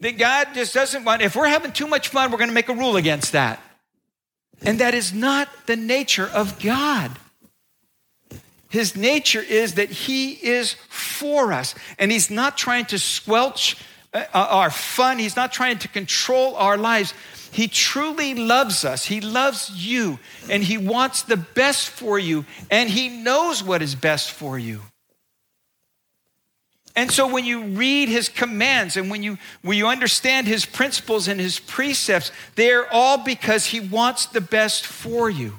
That 0.00 0.18
God 0.18 0.48
just 0.54 0.74
doesn't 0.74 1.04
want, 1.04 1.22
if 1.22 1.34
we're 1.34 1.48
having 1.48 1.72
too 1.72 1.88
much 1.88 2.08
fun, 2.08 2.30
we're 2.30 2.38
going 2.38 2.50
to 2.50 2.54
make 2.54 2.68
a 2.68 2.74
rule 2.74 2.96
against 2.96 3.32
that. 3.32 3.60
And 4.62 4.78
that 4.80 4.94
is 4.94 5.12
not 5.12 5.48
the 5.66 5.76
nature 5.76 6.26
of 6.26 6.60
God. 6.60 7.16
His 8.68 8.96
nature 8.96 9.40
is 9.40 9.74
that 9.74 9.90
He 9.90 10.32
is 10.32 10.74
for 10.88 11.52
us, 11.52 11.74
and 11.98 12.12
He's 12.12 12.30
not 12.30 12.58
trying 12.58 12.84
to 12.86 12.98
squelch 12.98 13.76
Uh, 14.32 14.46
our 14.50 14.70
fun. 14.70 15.18
He's 15.18 15.36
not 15.36 15.52
trying 15.52 15.78
to 15.78 15.88
control 15.88 16.54
our 16.56 16.76
lives. 16.76 17.14
He 17.50 17.68
truly 17.68 18.34
loves 18.34 18.84
us. 18.84 19.06
He 19.06 19.20
loves 19.20 19.70
you, 19.70 20.18
and 20.50 20.62
He 20.62 20.78
wants 20.78 21.22
the 21.22 21.36
best 21.36 21.88
for 21.88 22.18
you, 22.18 22.44
and 22.70 22.90
He 22.90 23.08
knows 23.08 23.62
what 23.62 23.82
is 23.82 23.94
best 23.94 24.30
for 24.30 24.58
you. 24.58 24.82
And 26.98 27.12
so 27.12 27.32
when 27.32 27.44
you 27.44 27.62
read 27.62 28.08
his 28.08 28.28
commands 28.28 28.96
and 28.96 29.08
when 29.08 29.22
you, 29.22 29.38
when 29.62 29.78
you 29.78 29.86
understand 29.86 30.48
his 30.48 30.66
principles 30.66 31.28
and 31.28 31.38
his 31.38 31.60
precepts, 31.60 32.32
they're 32.56 32.92
all 32.92 33.18
because 33.18 33.66
he 33.66 33.78
wants 33.78 34.26
the 34.26 34.40
best 34.40 34.84
for 34.84 35.30
you. 35.30 35.54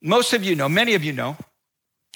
Most 0.00 0.32
of 0.34 0.44
you 0.44 0.54
know, 0.54 0.68
many 0.68 0.94
of 0.94 1.02
you 1.02 1.12
know, 1.12 1.36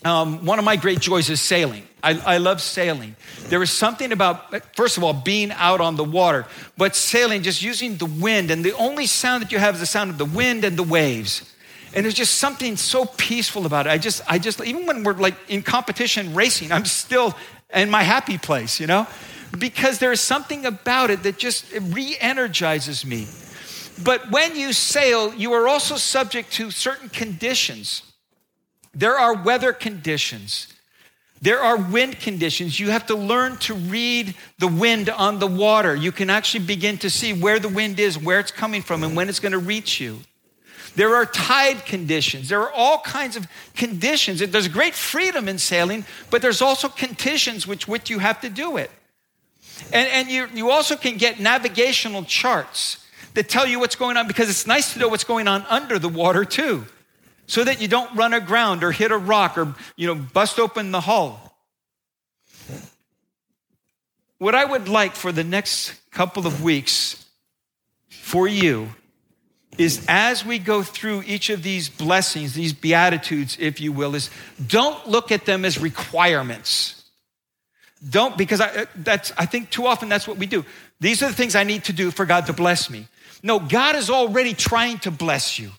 um, 0.05 0.47
one 0.47 0.59
of 0.59 0.65
my 0.65 0.77
great 0.77 1.01
joys 1.01 1.29
is 1.29 1.41
sailing. 1.41 1.87
I, 2.03 2.19
I, 2.19 2.39
love 2.39 2.63
sailing. 2.63 3.15
There 3.49 3.63
is 3.63 3.71
something 3.71 4.13
about, 4.13 4.75
first 4.75 4.97
of 4.97 5.05
all, 5.05 5.13
being 5.13 5.53
out 5.53 5.83
on 5.83 5.97
the 5.97 6.05
water, 6.05 6.47
but 6.79 6.97
sailing, 6.97 7.43
just 7.43 7.61
using 7.61 7.97
the 7.97 8.07
wind, 8.07 8.51
and 8.51 8.65
the 8.65 8.75
only 8.77 9.05
sound 9.05 9.43
that 9.43 9.53
you 9.53 9.59
have 9.59 9.75
is 9.75 9.81
the 9.81 9.87
sound 9.87 10.11
of 10.11 10.17
the 10.17 10.25
wind 10.25 10.65
and 10.65 10.79
the 10.79 10.83
waves. 10.83 11.55
And 11.95 12.05
there's 12.05 12.15
just 12.15 12.37
something 12.37 12.77
so 12.77 13.05
peaceful 13.05 13.67
about 13.67 13.87
it. 13.87 13.91
I 13.91 13.99
just, 13.99 14.23
I 14.27 14.39
just, 14.39 14.65
even 14.65 14.87
when 14.87 15.03
we're 15.03 15.15
like 15.15 15.35
in 15.49 15.63
competition 15.63 16.35
racing, 16.35 16.73
I'm 16.73 16.87
still 16.87 17.35
in 17.75 17.91
my 17.91 18.03
happy 18.03 18.39
place, 18.39 18.81
you 18.81 18.87
know? 18.87 19.07
Because 19.59 19.99
there 19.99 20.13
is 20.13 20.21
something 20.21 20.65
about 20.65 21.11
it 21.11 21.25
that 21.25 21.37
just 21.37 21.67
re 21.79 22.17
energizes 22.21 23.05
me. 23.05 23.27
But 24.03 24.31
when 24.31 24.57
you 24.57 24.73
sail, 24.73 25.35
you 25.35 25.53
are 25.53 25.69
also 25.69 25.97
subject 25.97 26.53
to 26.53 26.71
certain 26.71 27.09
conditions. 27.09 28.03
There 28.95 29.19
are 29.19 29.35
weather 29.35 29.73
conditions. 29.73 30.73
There 31.43 31.61
are 31.61 31.77
wind 31.77 32.21
conditions. 32.21 32.79
You 32.79 32.91
have 32.91 33.07
to 33.07 33.15
learn 33.15 33.57
to 33.59 33.75
read 33.75 34.35
the 34.59 34.69
wind 34.69 35.09
on 35.09 35.39
the 35.39 35.47
water. 35.47 35.95
You 35.95 36.13
can 36.13 36.29
actually 36.29 36.65
begin 36.67 36.99
to 36.99 37.09
see 37.09 37.33
where 37.33 37.59
the 37.59 37.69
wind 37.69 37.99
is, 37.99 38.19
where 38.19 38.41
it's 38.41 38.51
coming 38.51 38.83
from, 38.83 39.03
and 39.03 39.17
when 39.17 39.29
it's 39.29 39.41
going 39.41 39.53
to 39.53 39.59
reach 39.59 40.01
you. 40.01 40.21
There 40.97 41.15
are 41.15 41.25
tide 41.25 41.87
conditions. 41.87 42.49
There 42.49 42.61
are 42.61 42.73
all 42.73 42.99
kinds 42.99 43.37
of 43.37 43.47
conditions. 43.75 44.41
There's 44.41 44.69
great 44.69 44.95
freedom 44.95 45.49
in 45.49 45.57
sailing, 45.57 46.05
but 46.31 46.43
there's 46.43 46.61
also 46.61 46.89
conditions 46.89 47.67
which 47.67 47.87
which 47.89 48.11
you 48.11 48.19
have 48.19 48.41
to 48.41 48.51
do 48.51 48.77
it. 48.77 48.91
And, 49.93 50.09
and 50.09 50.29
you, 50.29 50.49
you 50.53 50.71
also 50.71 50.97
can 50.97 51.17
get 51.17 51.41
navigational 51.41 52.25
charts 52.25 53.07
that 53.35 53.49
tell 53.49 53.67
you 53.67 53.79
what's 53.79 53.95
going 53.95 54.17
on 54.17 54.27
because 54.27 54.51
it's 54.51 54.67
nice 54.67 54.93
to 54.93 54.99
know 54.99 55.09
what's 55.09 55.25
going 55.25 55.49
on 55.49 55.65
under 55.71 55.99
the 55.99 56.09
water 56.09 56.45
too 56.45 56.85
so 57.51 57.65
that 57.65 57.81
you 57.83 57.89
don't 57.89 58.15
run 58.15 58.33
aground 58.33 58.85
or 58.85 58.93
hit 58.93 59.11
a 59.11 59.19
rock 59.19 59.59
or 59.59 59.75
you 59.97 60.07
know 60.07 60.15
bust 60.15 60.61
open 60.61 60.93
the 60.93 61.01
hull. 61.01 61.53
What 64.39 64.55
i 64.55 64.65
would 64.65 64.89
like 64.89 65.17
for 65.17 65.33
the 65.33 65.43
next 65.43 65.95
couple 66.13 66.47
of 66.47 66.63
weeks 66.63 67.29
for 68.09 68.47
you 68.47 68.91
is 69.79 70.05
as 70.09 70.47
we 70.47 70.61
go 70.61 70.85
through 70.85 71.25
each 71.27 71.51
of 71.51 71.65
these 71.65 71.89
blessings 71.89 72.55
these 72.55 72.73
beatitudes 72.73 73.57
if 73.59 73.81
you 73.81 73.91
will 73.93 74.15
is 74.15 74.31
don't 74.65 75.09
look 75.09 75.33
at 75.33 75.45
them 75.45 75.65
as 75.65 75.77
requirements. 75.77 77.03
Don't 78.09 78.39
because 78.39 78.61
i 78.61 78.69
uh, 78.69 78.85
that's 78.95 79.33
i 79.37 79.45
think 79.45 79.71
too 79.71 79.89
often 79.89 80.09
that's 80.09 80.29
what 80.29 80.39
we 80.39 80.47
do. 80.47 80.65
These 81.01 81.21
are 81.25 81.29
the 81.29 81.35
things 81.35 81.57
i 81.57 81.65
need 81.65 81.83
to 81.85 81.93
do 81.93 82.13
for 82.13 82.25
god 82.27 82.47
to 82.47 82.53
bless 82.53 82.89
me. 82.89 83.09
No 83.43 83.59
god 83.59 83.97
is 83.97 84.09
already 84.09 84.55
trying 84.55 85.01
to 85.01 85.11
bless 85.11 85.59
you 85.59 85.73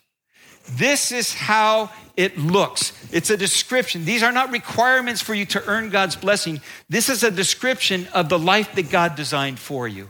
this 0.77 1.11
is 1.11 1.33
how 1.33 1.89
it 2.15 2.37
looks. 2.37 2.93
It's 3.11 3.29
a 3.29 3.37
description. 3.37 4.05
These 4.05 4.23
are 4.23 4.31
not 4.31 4.51
requirements 4.51 5.21
for 5.21 5.33
you 5.33 5.45
to 5.47 5.63
earn 5.65 5.89
God's 5.89 6.15
blessing. 6.15 6.61
This 6.89 7.09
is 7.09 7.23
a 7.23 7.31
description 7.31 8.07
of 8.13 8.29
the 8.29 8.39
life 8.39 8.75
that 8.75 8.89
God 8.89 9.15
designed 9.15 9.59
for 9.59 9.87
you. 9.87 10.09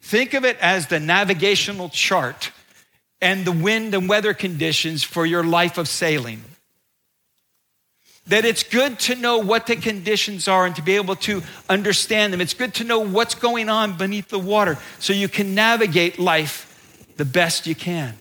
Think 0.00 0.34
of 0.34 0.44
it 0.44 0.58
as 0.60 0.88
the 0.88 1.00
navigational 1.00 1.88
chart 1.88 2.50
and 3.20 3.44
the 3.44 3.52
wind 3.52 3.94
and 3.94 4.08
weather 4.08 4.34
conditions 4.34 5.02
for 5.02 5.24
your 5.24 5.44
life 5.44 5.78
of 5.78 5.88
sailing. 5.88 6.42
That 8.26 8.44
it's 8.44 8.62
good 8.62 8.98
to 9.00 9.14
know 9.14 9.38
what 9.38 9.66
the 9.66 9.76
conditions 9.76 10.48
are 10.48 10.66
and 10.66 10.76
to 10.76 10.82
be 10.82 10.96
able 10.96 11.16
to 11.16 11.42
understand 11.68 12.32
them. 12.32 12.40
It's 12.40 12.54
good 12.54 12.74
to 12.74 12.84
know 12.84 13.00
what's 13.00 13.34
going 13.34 13.68
on 13.68 13.96
beneath 13.96 14.28
the 14.28 14.38
water 14.38 14.78
so 14.98 15.12
you 15.12 15.28
can 15.28 15.54
navigate 15.54 16.18
life 16.18 16.68
the 17.16 17.24
best 17.24 17.66
you 17.66 17.74
can. 17.74 18.14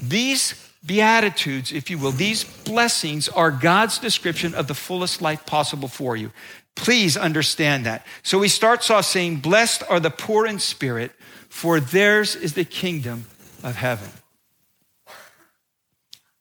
These 0.00 0.61
Beatitudes, 0.84 1.72
if 1.72 1.90
you 1.90 1.98
will, 1.98 2.10
these 2.10 2.42
blessings 2.42 3.28
are 3.28 3.50
God's 3.50 3.98
description 3.98 4.54
of 4.54 4.66
the 4.66 4.74
fullest 4.74 5.22
life 5.22 5.46
possible 5.46 5.88
for 5.88 6.16
you. 6.16 6.32
Please 6.74 7.16
understand 7.16 7.86
that. 7.86 8.04
So 8.22 8.40
he 8.42 8.48
starts 8.48 8.90
off 8.90 9.04
saying, 9.04 9.36
Blessed 9.36 9.84
are 9.88 10.00
the 10.00 10.10
poor 10.10 10.46
in 10.46 10.58
spirit, 10.58 11.12
for 11.48 11.78
theirs 11.78 12.34
is 12.34 12.54
the 12.54 12.64
kingdom 12.64 13.26
of 13.62 13.76
heaven. 13.76 14.08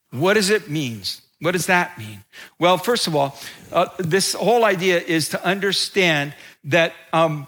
What 0.10 0.34
does 0.34 0.50
it 0.50 0.70
mean? 0.70 1.02
What 1.40 1.52
does 1.52 1.68
that 1.68 1.98
mean? 1.98 2.24
Well, 2.60 2.78
first 2.78 3.08
of 3.08 3.16
all, 3.16 3.38
uh, 3.72 3.88
this 3.98 4.34
whole 4.34 4.66
idea 4.66 5.00
is 5.00 5.30
to 5.30 5.44
understand 5.44 6.34
that, 6.66 6.94
um, 7.14 7.48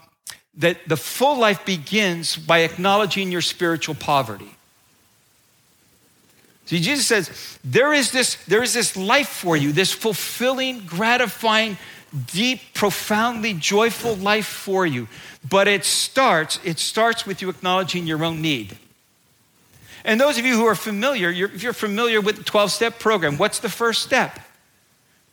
that 0.56 0.78
the 0.86 0.96
full 0.96 1.38
life 1.38 1.64
begins 1.64 2.36
by 2.36 2.60
acknowledging 2.60 3.30
your 3.30 3.40
spiritual 3.40 3.94
poverty. 3.94 4.53
See, 6.66 6.80
Jesus 6.80 7.06
says, 7.06 7.58
there 7.62 7.92
is 7.92 8.10
this, 8.10 8.36
there 8.46 8.62
is 8.62 8.72
this 8.72 8.96
life 8.96 9.28
for 9.28 9.56
you, 9.56 9.72
this 9.72 9.92
fulfilling, 9.92 10.80
gratifying, 10.86 11.76
deep, 12.32 12.60
profoundly 12.72 13.52
joyful 13.54 14.16
life 14.16 14.46
for 14.46 14.86
you. 14.86 15.08
But 15.48 15.68
it 15.68 15.84
starts, 15.84 16.58
it 16.64 16.78
starts 16.78 17.26
with 17.26 17.42
you 17.42 17.50
acknowledging 17.50 18.06
your 18.06 18.24
own 18.24 18.40
need. 18.40 18.78
And 20.06 20.20
those 20.20 20.38
of 20.38 20.44
you 20.44 20.56
who 20.56 20.64
are 20.64 20.74
familiar, 20.74 21.30
you're, 21.30 21.50
if 21.50 21.62
you're 21.62 21.72
familiar 21.72 22.20
with 22.20 22.36
the 22.36 22.44
12 22.44 22.70
step 22.70 22.98
program, 22.98 23.36
what's 23.36 23.58
the 23.58 23.68
first 23.68 24.02
step? 24.02 24.38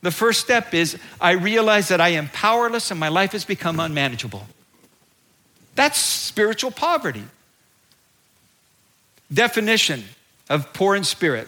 The 0.01 0.11
first 0.11 0.41
step 0.41 0.73
is 0.73 0.97
I 1.19 1.31
realize 1.31 1.89
that 1.89 2.01
I 2.01 2.09
am 2.09 2.29
powerless 2.29 2.91
and 2.91 2.99
my 2.99 3.09
life 3.09 3.33
has 3.33 3.45
become 3.45 3.79
unmanageable. 3.79 4.47
That's 5.75 5.99
spiritual 5.99 6.71
poverty. 6.71 7.23
Definition 9.31 10.03
of 10.51 10.73
poor 10.73 10.95
in 10.95 11.03
spirit 11.03 11.47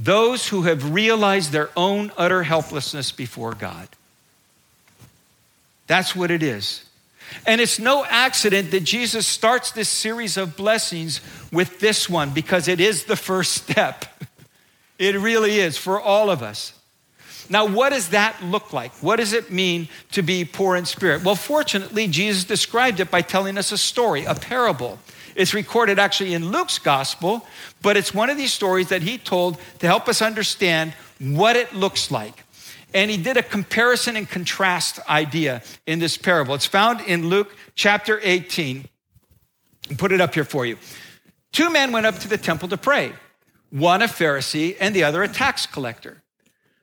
those 0.00 0.48
who 0.48 0.62
have 0.62 0.94
realized 0.94 1.52
their 1.52 1.68
own 1.76 2.10
utter 2.16 2.42
helplessness 2.42 3.12
before 3.12 3.52
God. 3.54 3.86
That's 5.86 6.16
what 6.16 6.30
it 6.30 6.42
is. 6.42 6.84
And 7.46 7.60
it's 7.60 7.78
no 7.78 8.04
accident 8.06 8.70
that 8.70 8.84
Jesus 8.84 9.26
starts 9.26 9.72
this 9.72 9.88
series 9.88 10.38
of 10.38 10.56
blessings 10.56 11.20
with 11.52 11.80
this 11.80 12.08
one 12.08 12.30
because 12.30 12.66
it 12.66 12.80
is 12.80 13.04
the 13.04 13.16
first 13.16 13.52
step. 13.52 14.06
It 14.98 15.18
really 15.18 15.58
is 15.58 15.78
for 15.78 15.98
all 15.98 16.28
of 16.28 16.42
us. 16.42 16.74
Now, 17.48 17.66
what 17.66 17.88
does 17.88 18.10
that 18.10 18.36
look 18.44 18.74
like? 18.74 18.92
What 19.02 19.16
does 19.16 19.32
it 19.32 19.50
mean 19.50 19.88
to 20.12 20.20
be 20.20 20.44
poor 20.44 20.76
in 20.76 20.84
spirit? 20.84 21.24
Well, 21.24 21.36
fortunately, 21.36 22.06
Jesus 22.06 22.44
described 22.44 23.00
it 23.00 23.10
by 23.10 23.22
telling 23.22 23.56
us 23.56 23.72
a 23.72 23.78
story, 23.78 24.26
a 24.26 24.34
parable. 24.34 24.98
It's 25.40 25.54
recorded 25.54 25.98
actually 25.98 26.34
in 26.34 26.50
Luke's 26.50 26.78
gospel, 26.78 27.46
but 27.80 27.96
it's 27.96 28.12
one 28.12 28.28
of 28.28 28.36
these 28.36 28.52
stories 28.52 28.90
that 28.90 29.00
he 29.00 29.16
told 29.16 29.56
to 29.78 29.86
help 29.86 30.06
us 30.06 30.20
understand 30.20 30.92
what 31.18 31.56
it 31.56 31.74
looks 31.74 32.10
like. 32.10 32.44
And 32.92 33.10
he 33.10 33.16
did 33.16 33.38
a 33.38 33.42
comparison 33.42 34.16
and 34.16 34.28
contrast 34.28 35.00
idea 35.08 35.62
in 35.86 35.98
this 35.98 36.18
parable. 36.18 36.54
It's 36.54 36.66
found 36.66 37.00
in 37.00 37.30
Luke 37.30 37.56
chapter 37.74 38.20
18. 38.22 38.84
And 39.88 39.98
put 39.98 40.12
it 40.12 40.20
up 40.20 40.34
here 40.34 40.44
for 40.44 40.66
you. 40.66 40.76
Two 41.52 41.70
men 41.70 41.90
went 41.90 42.04
up 42.04 42.18
to 42.18 42.28
the 42.28 42.36
temple 42.36 42.68
to 42.68 42.76
pray, 42.76 43.14
one 43.70 44.02
a 44.02 44.08
Pharisee 44.08 44.76
and 44.78 44.94
the 44.94 45.04
other 45.04 45.22
a 45.22 45.28
tax 45.28 45.64
collector. 45.64 46.22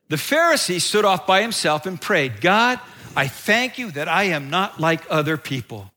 The 0.09 0.15
Pharisee 0.15 0.81
stood 0.81 1.05
off 1.05 1.27
by 1.27 1.43
himself 1.43 1.85
and 1.85 2.01
prayed, 2.01 2.41
God, 2.41 2.79
I 3.15 3.27
thank 3.27 3.77
you 3.77 3.91
that 3.91 4.07
I 4.07 4.23
am 4.23 4.49
not 4.49 4.79
like 4.79 5.03
other 5.11 5.37
people 5.37 5.91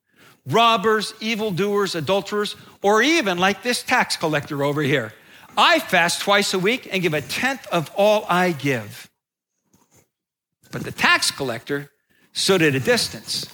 robbers, 0.46 1.14
evildoers, 1.20 1.94
adulterers, 1.94 2.56
or 2.82 3.02
even 3.02 3.38
like 3.38 3.62
this 3.62 3.82
tax 3.82 4.16
collector 4.16 4.62
over 4.64 4.82
here. 4.82 5.12
I 5.56 5.78
fast 5.80 6.22
twice 6.22 6.54
a 6.54 6.58
week 6.58 6.88
and 6.90 7.02
give 7.02 7.14
a 7.14 7.20
tenth 7.20 7.66
of 7.68 7.90
all 7.96 8.24
I 8.28 8.52
give. 8.52 9.10
But 10.70 10.84
the 10.84 10.92
tax 10.92 11.30
collector 11.30 11.90
stood 12.32 12.62
at 12.62 12.74
a 12.74 12.80
distance. 12.80 13.46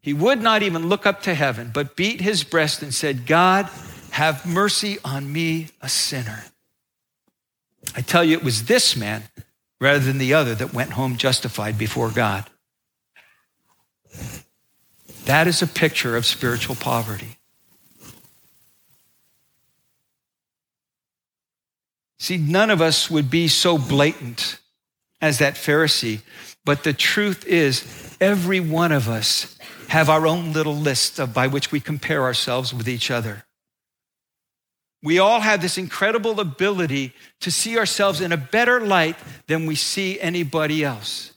He 0.00 0.12
would 0.12 0.40
not 0.40 0.62
even 0.62 0.88
look 0.88 1.04
up 1.04 1.22
to 1.22 1.34
heaven, 1.34 1.70
but 1.74 1.96
beat 1.96 2.20
his 2.20 2.44
breast 2.44 2.82
and 2.82 2.94
said, 2.94 3.26
God, 3.26 3.68
have 4.12 4.46
mercy 4.46 4.98
on 5.04 5.32
me, 5.32 5.68
a 5.82 5.88
sinner. 5.88 6.44
I 7.94 8.00
tell 8.00 8.24
you, 8.24 8.36
it 8.36 8.44
was 8.44 8.64
this 8.64 8.96
man 8.96 9.24
rather 9.80 9.98
than 9.98 10.18
the 10.18 10.34
other 10.34 10.54
that 10.54 10.72
went 10.72 10.92
home 10.92 11.16
justified 11.16 11.76
before 11.76 12.10
God. 12.10 12.48
That 15.26 15.48
is 15.48 15.60
a 15.60 15.66
picture 15.66 16.16
of 16.16 16.24
spiritual 16.24 16.76
poverty. 16.76 17.38
See, 22.18 22.36
none 22.36 22.70
of 22.70 22.80
us 22.80 23.10
would 23.10 23.28
be 23.28 23.48
so 23.48 23.76
blatant 23.76 24.60
as 25.20 25.38
that 25.38 25.54
Pharisee, 25.54 26.20
but 26.64 26.84
the 26.84 26.92
truth 26.92 27.44
is, 27.46 28.16
every 28.20 28.60
one 28.60 28.92
of 28.92 29.08
us 29.08 29.58
have 29.88 30.08
our 30.08 30.26
own 30.26 30.52
little 30.52 30.74
list 30.74 31.18
of 31.18 31.34
by 31.34 31.48
which 31.48 31.72
we 31.72 31.80
compare 31.80 32.22
ourselves 32.22 32.72
with 32.72 32.88
each 32.88 33.10
other. 33.10 33.44
We 35.02 35.18
all 35.18 35.40
have 35.40 35.60
this 35.60 35.76
incredible 35.76 36.40
ability 36.40 37.12
to 37.40 37.50
see 37.50 37.78
ourselves 37.78 38.20
in 38.20 38.32
a 38.32 38.36
better 38.36 38.80
light 38.80 39.16
than 39.48 39.66
we 39.66 39.74
see 39.74 40.20
anybody 40.20 40.84
else 40.84 41.32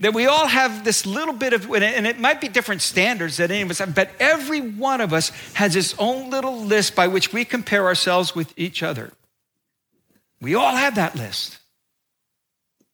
that 0.00 0.14
we 0.14 0.26
all 0.26 0.46
have 0.46 0.84
this 0.84 1.04
little 1.06 1.34
bit 1.34 1.52
of, 1.52 1.70
and 1.72 2.06
it 2.06 2.20
might 2.20 2.40
be 2.40 2.48
different 2.48 2.82
standards 2.82 3.38
that 3.38 3.50
any 3.50 3.62
of 3.62 3.70
us 3.70 3.78
have, 3.78 3.94
but 3.94 4.10
every 4.20 4.60
one 4.60 5.00
of 5.00 5.12
us 5.12 5.30
has 5.54 5.74
his 5.74 5.94
own 5.98 6.30
little 6.30 6.62
list 6.62 6.94
by 6.94 7.08
which 7.08 7.32
we 7.32 7.44
compare 7.44 7.86
ourselves 7.86 8.34
with 8.34 8.52
each 8.56 8.82
other. 8.82 9.12
We 10.40 10.54
all 10.54 10.76
have 10.76 10.94
that 10.94 11.16
list. 11.16 11.58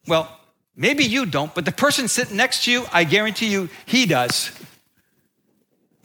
Well, 0.07 0.35
maybe 0.75 1.05
you 1.05 1.27
don't, 1.27 1.55
but 1.55 1.67
the 1.67 1.73
person 1.73 2.09
sitting 2.09 2.37
next 2.37 2.65
to 2.65 2.73
you, 2.73 2.87
I 2.93 3.05
guarantee 3.05 3.49
you, 3.49 3.69
he 3.85 4.07
does. 4.07 4.51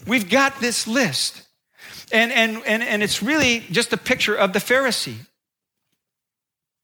We've 0.06 0.30
got 0.30 0.60
this 0.60 0.88
list. 0.88 1.44
And, 2.12 2.32
and, 2.32 2.62
and, 2.66 2.84
and 2.84 3.04
it's 3.04 3.22
really 3.22 3.62
just 3.72 3.94
a 3.94 3.98
picture 3.98 4.36
of 4.36 4.52
the 4.52 4.60
Pharisee. 4.60 5.18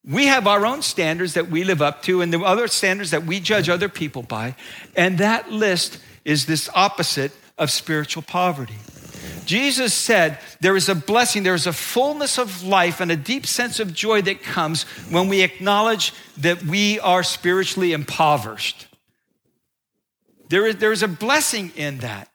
We 0.08 0.28
have 0.28 0.46
our 0.46 0.65
own 0.65 0.82
standards 0.84 1.34
that 1.34 1.50
we 1.50 1.63
live 1.63 1.82
up 1.82 2.04
to 2.04 2.22
and 2.22 2.32
the 2.32 2.39
other 2.39 2.68
standards 2.68 3.12
that 3.12 3.26
we 3.26 3.39
judge 3.39 3.70
other 3.70 3.89
people 3.89 4.22
by. 4.22 4.56
And 4.96 5.18
that 5.18 5.52
list 5.52 6.00
is 6.24 6.46
this 6.46 6.70
opposite 6.76 7.32
of 7.58 7.72
spiritual 7.72 8.22
poverty. 8.24 8.76
Jesus 9.46 9.94
said 9.94 10.39
there 10.60 10.76
is 10.76 10.89
a 10.89 10.96
blessing, 10.96 11.44
there 11.44 11.56
is 11.56 11.68
a 11.68 11.74
fullness 11.74 12.38
of 12.38 12.63
life 12.63 13.00
and 13.00 13.12
a 13.12 13.15
deep 13.15 13.46
sense 13.46 13.80
of 13.80 13.94
joy 13.94 14.22
that 14.24 14.41
comes 14.41 14.84
when 15.10 15.28
we 15.28 15.41
acknowledge 15.41 16.13
that 16.38 16.63
we 16.63 17.00
are 17.00 17.24
spiritually 17.24 17.94
impoverished. 17.94 18.88
There 20.50 20.68
is, 20.68 20.76
there 20.78 20.91
is 20.91 21.04
a 21.04 21.08
blessing 21.08 21.72
in 21.76 22.00
that. 22.00 22.30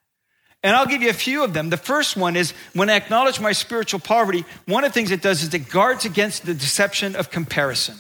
And 0.63 0.77
I'll 0.77 0.87
give 0.87 1.03
you 1.03 1.09
a 1.09 1.15
few 1.15 1.43
of 1.43 1.55
them. 1.55 1.71
The 1.71 1.79
first 1.79 2.17
one 2.17 2.37
is 2.37 2.53
when 2.75 2.91
I 2.91 2.97
acknowledge 2.97 3.41
my 3.41 3.53
spiritual 3.53 4.01
poverty, 4.01 4.45
one 4.67 4.85
of 4.85 4.91
the 4.91 4.95
things 4.95 5.11
it 5.11 5.23
does 5.23 5.43
is 5.43 5.55
it 5.55 5.71
guards 5.71 6.05
against 6.05 6.45
the 6.45 6.53
deception 6.53 7.17
of 7.17 7.31
comparison. 7.31 7.97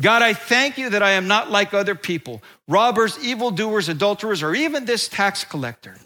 God, 0.00 0.22
I 0.22 0.34
thank 0.34 0.78
you 0.78 0.90
that 0.90 1.02
I 1.02 1.12
am 1.12 1.26
not 1.26 1.50
like 1.50 1.74
other 1.74 1.94
people, 1.94 2.42
robbers, 2.68 3.18
evildoers, 3.22 3.88
adulterers, 3.88 4.42
or 4.42 4.54
even 4.54 4.84
this 4.84 5.08
tax 5.08 5.44
collector. 5.44 5.98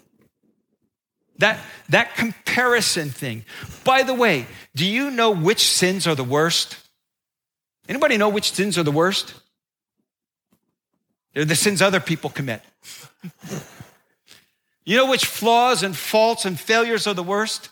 That, 1.37 1.59
that 1.89 2.15
comparison 2.15 3.09
thing. 3.09 3.45
By 3.83 4.03
the 4.03 4.13
way, 4.13 4.47
do 4.75 4.85
you 4.85 5.11
know 5.11 5.31
which 5.31 5.67
sins 5.67 6.07
are 6.07 6.15
the 6.15 6.23
worst? 6.23 6.77
Anybody 7.87 8.17
know 8.17 8.29
which 8.29 8.53
sins 8.53 8.77
are 8.77 8.83
the 8.83 8.91
worst? 8.91 9.33
They're 11.33 11.45
the 11.45 11.55
sins 11.55 11.81
other 11.81 11.99
people 11.99 12.29
commit. 12.29 12.61
You 14.85 14.97
know 14.97 15.09
which 15.09 15.25
flaws 15.25 15.81
and 15.83 15.97
faults 15.97 16.45
and 16.45 16.59
failures 16.59 17.07
are 17.07 17.13
the 17.13 17.23
worst? 17.23 17.69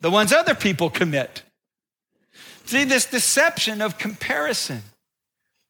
The 0.00 0.10
ones 0.10 0.32
other 0.32 0.54
people 0.54 0.90
commit. 0.90 1.42
See, 2.66 2.84
this 2.84 3.06
deception 3.06 3.80
of 3.80 3.96
comparison. 3.96 4.82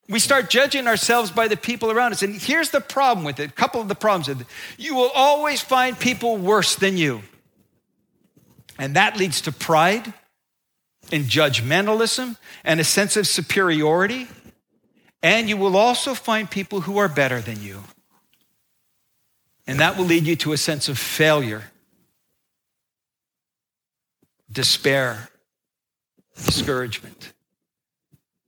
We 0.08 0.18
start 0.18 0.50
judging 0.50 0.86
ourselves 0.86 1.30
by 1.30 1.48
the 1.48 1.56
people 1.56 1.90
around 1.90 2.12
us. 2.12 2.22
And 2.22 2.34
here's 2.34 2.70
the 2.70 2.80
problem 2.80 3.24
with 3.24 3.38
it 3.40 3.50
a 3.50 3.52
couple 3.52 3.80
of 3.80 3.88
the 3.88 3.94
problems 3.94 4.28
with 4.28 4.42
it. 4.42 4.46
You 4.76 4.94
will 4.94 5.10
always 5.14 5.60
find 5.60 5.98
people 5.98 6.36
worse 6.36 6.74
than 6.74 6.96
you. 6.96 7.22
And 8.78 8.96
that 8.96 9.16
leads 9.16 9.40
to 9.42 9.52
pride 9.52 10.12
and 11.12 11.24
judgmentalism 11.24 12.36
and 12.64 12.80
a 12.80 12.84
sense 12.84 13.16
of 13.16 13.26
superiority. 13.26 14.28
And 15.22 15.48
you 15.48 15.56
will 15.56 15.76
also 15.76 16.14
find 16.14 16.50
people 16.50 16.82
who 16.82 16.98
are 16.98 17.08
better 17.08 17.40
than 17.40 17.62
you. 17.62 17.82
And 19.66 19.80
that 19.80 19.96
will 19.96 20.04
lead 20.04 20.24
you 20.26 20.36
to 20.36 20.52
a 20.52 20.56
sense 20.56 20.88
of 20.88 20.98
failure, 20.98 21.64
despair, 24.50 25.28
discouragement. 26.44 27.32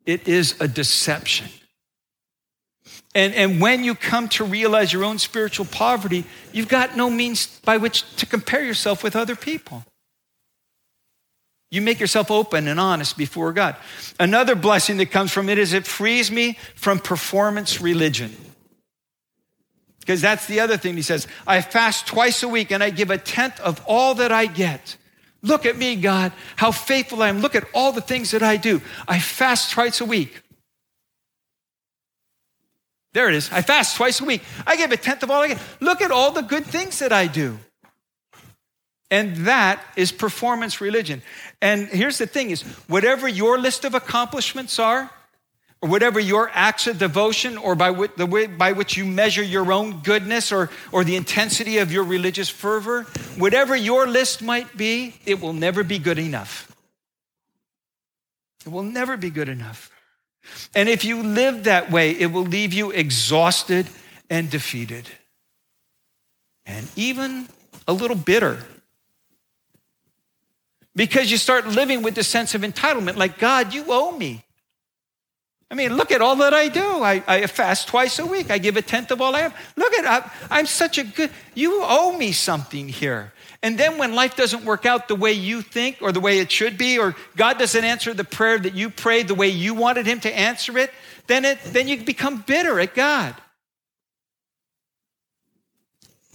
It 0.06 0.28
is 0.28 0.60
a 0.60 0.68
deception. 0.68 1.48
And, 3.14 3.34
and 3.34 3.60
when 3.60 3.84
you 3.84 3.94
come 3.94 4.28
to 4.30 4.44
realize 4.44 4.92
your 4.92 5.04
own 5.04 5.18
spiritual 5.18 5.66
poverty, 5.66 6.24
you've 6.52 6.68
got 6.68 6.96
no 6.96 7.10
means 7.10 7.46
by 7.64 7.78
which 7.78 8.04
to 8.16 8.26
compare 8.26 8.62
yourself 8.62 9.02
with 9.02 9.16
other 9.16 9.34
people. 9.34 9.84
You 11.70 11.82
make 11.82 12.00
yourself 12.00 12.30
open 12.30 12.66
and 12.68 12.80
honest 12.80 13.18
before 13.18 13.52
God. 13.52 13.76
Another 14.18 14.54
blessing 14.54 14.96
that 14.98 15.10
comes 15.10 15.32
from 15.32 15.48
it 15.48 15.58
is 15.58 15.72
it 15.72 15.86
frees 15.86 16.30
me 16.30 16.56
from 16.74 16.98
performance 16.98 17.80
religion. 17.80 18.34
Because 20.08 20.22
that's 20.22 20.46
the 20.46 20.60
other 20.60 20.78
thing 20.78 20.96
he 20.96 21.02
says. 21.02 21.26
I 21.46 21.60
fast 21.60 22.06
twice 22.06 22.42
a 22.42 22.48
week 22.48 22.70
and 22.70 22.82
I 22.82 22.88
give 22.88 23.10
a 23.10 23.18
tenth 23.18 23.60
of 23.60 23.84
all 23.86 24.14
that 24.14 24.32
I 24.32 24.46
get. 24.46 24.96
Look 25.42 25.66
at 25.66 25.76
me, 25.76 25.96
God, 25.96 26.32
how 26.56 26.72
faithful 26.72 27.22
I 27.22 27.28
am. 27.28 27.40
Look 27.40 27.54
at 27.54 27.68
all 27.74 27.92
the 27.92 28.00
things 28.00 28.30
that 28.30 28.42
I 28.42 28.56
do. 28.56 28.80
I 29.06 29.18
fast 29.18 29.70
twice 29.70 30.00
a 30.00 30.06
week. 30.06 30.40
There 33.12 33.28
it 33.28 33.34
is. 33.34 33.52
I 33.52 33.60
fast 33.60 33.98
twice 33.98 34.18
a 34.22 34.24
week. 34.24 34.40
I 34.66 34.76
give 34.76 34.92
a 34.92 34.96
tenth 34.96 35.22
of 35.22 35.30
all 35.30 35.42
I 35.42 35.48
get. 35.48 35.62
Look 35.78 36.00
at 36.00 36.10
all 36.10 36.30
the 36.30 36.40
good 36.40 36.64
things 36.64 37.00
that 37.00 37.12
I 37.12 37.26
do. 37.26 37.58
And 39.10 39.36
that 39.44 39.84
is 39.94 40.10
performance 40.10 40.80
religion. 40.80 41.20
And 41.60 41.86
here's 41.86 42.16
the 42.16 42.26
thing 42.26 42.48
is 42.48 42.62
whatever 42.88 43.28
your 43.28 43.58
list 43.58 43.84
of 43.84 43.94
accomplishments 43.94 44.78
are, 44.78 45.10
or 45.80 45.88
whatever 45.88 46.18
your 46.18 46.50
acts 46.52 46.86
of 46.86 46.98
devotion 46.98 47.56
or 47.56 47.74
by 47.74 47.92
the 48.16 48.26
way 48.26 48.46
by 48.46 48.72
which 48.72 48.96
you 48.96 49.04
measure 49.04 49.42
your 49.42 49.72
own 49.72 50.00
goodness 50.00 50.50
or, 50.50 50.70
or 50.90 51.04
the 51.04 51.16
intensity 51.16 51.78
of 51.78 51.92
your 51.92 52.04
religious 52.04 52.48
fervor, 52.48 53.02
whatever 53.36 53.76
your 53.76 54.06
list 54.06 54.42
might 54.42 54.76
be, 54.76 55.14
it 55.24 55.40
will 55.40 55.52
never 55.52 55.84
be 55.84 55.98
good 55.98 56.18
enough. 56.18 56.74
It 58.66 58.70
will 58.70 58.82
never 58.82 59.16
be 59.16 59.30
good 59.30 59.48
enough. 59.48 59.90
And 60.74 60.88
if 60.88 61.04
you 61.04 61.22
live 61.22 61.64
that 61.64 61.90
way, 61.90 62.10
it 62.10 62.32
will 62.32 62.42
leave 62.42 62.72
you 62.72 62.90
exhausted 62.90 63.86
and 64.28 64.50
defeated 64.50 65.08
and 66.66 66.86
even 66.96 67.48
a 67.86 67.92
little 67.92 68.16
bitter. 68.16 68.58
Because 70.94 71.30
you 71.30 71.38
start 71.38 71.66
living 71.66 72.02
with 72.02 72.14
the 72.14 72.24
sense 72.24 72.54
of 72.54 72.62
entitlement 72.62 73.16
like, 73.16 73.38
God, 73.38 73.72
you 73.72 73.84
owe 73.88 74.16
me. 74.16 74.44
I 75.70 75.74
mean, 75.74 75.96
look 75.96 76.12
at 76.12 76.22
all 76.22 76.36
that 76.36 76.54
I 76.54 76.68
do. 76.68 77.02
I, 77.02 77.22
I, 77.26 77.46
fast 77.46 77.88
twice 77.88 78.18
a 78.18 78.24
week. 78.24 78.50
I 78.50 78.56
give 78.56 78.78
a 78.78 78.82
tenth 78.82 79.10
of 79.10 79.20
all 79.20 79.34
I 79.36 79.40
have. 79.40 79.56
Look 79.76 79.92
at, 79.94 80.06
I, 80.06 80.30
I'm 80.50 80.64
such 80.64 80.96
a 80.96 81.04
good, 81.04 81.30
you 81.54 81.80
owe 81.82 82.16
me 82.16 82.32
something 82.32 82.88
here. 82.88 83.32
And 83.62 83.76
then 83.76 83.98
when 83.98 84.14
life 84.14 84.34
doesn't 84.34 84.64
work 84.64 84.86
out 84.86 85.08
the 85.08 85.14
way 85.14 85.32
you 85.32 85.60
think 85.62 85.98
or 86.00 86.10
the 86.12 86.20
way 86.20 86.38
it 86.38 86.50
should 86.50 86.78
be, 86.78 86.98
or 86.98 87.14
God 87.36 87.58
doesn't 87.58 87.84
answer 87.84 88.14
the 88.14 88.24
prayer 88.24 88.58
that 88.58 88.74
you 88.74 88.88
prayed 88.88 89.28
the 89.28 89.34
way 89.34 89.48
you 89.48 89.74
wanted 89.74 90.06
Him 90.06 90.20
to 90.20 90.34
answer 90.34 90.78
it, 90.78 90.90
then, 91.26 91.44
it, 91.44 91.58
then 91.64 91.86
you 91.86 92.02
become 92.02 92.42
bitter 92.46 92.80
at 92.80 92.94
God. 92.94 93.34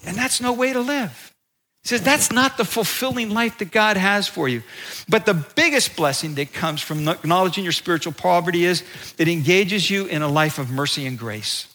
And 0.06 0.15
that's 0.15 0.41
no 0.41 0.54
way 0.54 0.74
to 0.74 0.82
live. 0.82 1.33
He 1.84 1.89
says 1.89 2.02
that's 2.02 2.32
not 2.32 2.56
the 2.56 2.63
fulfilling 2.63 3.30
life 3.30 3.58
that 3.58 3.72
God 3.72 3.98
has 3.98 4.26
for 4.26 4.48
you. 4.48 4.63
But 5.10 5.26
the 5.26 5.34
biggest 5.34 5.98
blessing 5.98 6.36
that 6.36 6.54
comes 6.54 6.82
from 6.82 7.08
acknowledging 7.10 7.65
your 7.65 7.74
spiritual 7.74 8.13
poverty 8.13 8.63
is 8.63 8.84
it 9.17 9.28
engages 9.28 9.89
you 9.89 10.06
in 10.06 10.22
a 10.22 10.28
life 10.30 10.60
of 10.60 10.72
mercy 10.72 11.06
and 11.06 11.19
grace. 11.19 11.67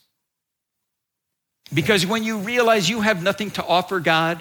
Because 1.74 2.06
when 2.06 2.24
you 2.24 2.38
realize 2.38 2.88
you 2.88 3.02
have 3.02 3.22
nothing 3.22 3.50
to 3.52 3.66
offer 3.66 4.00
God 4.00 4.40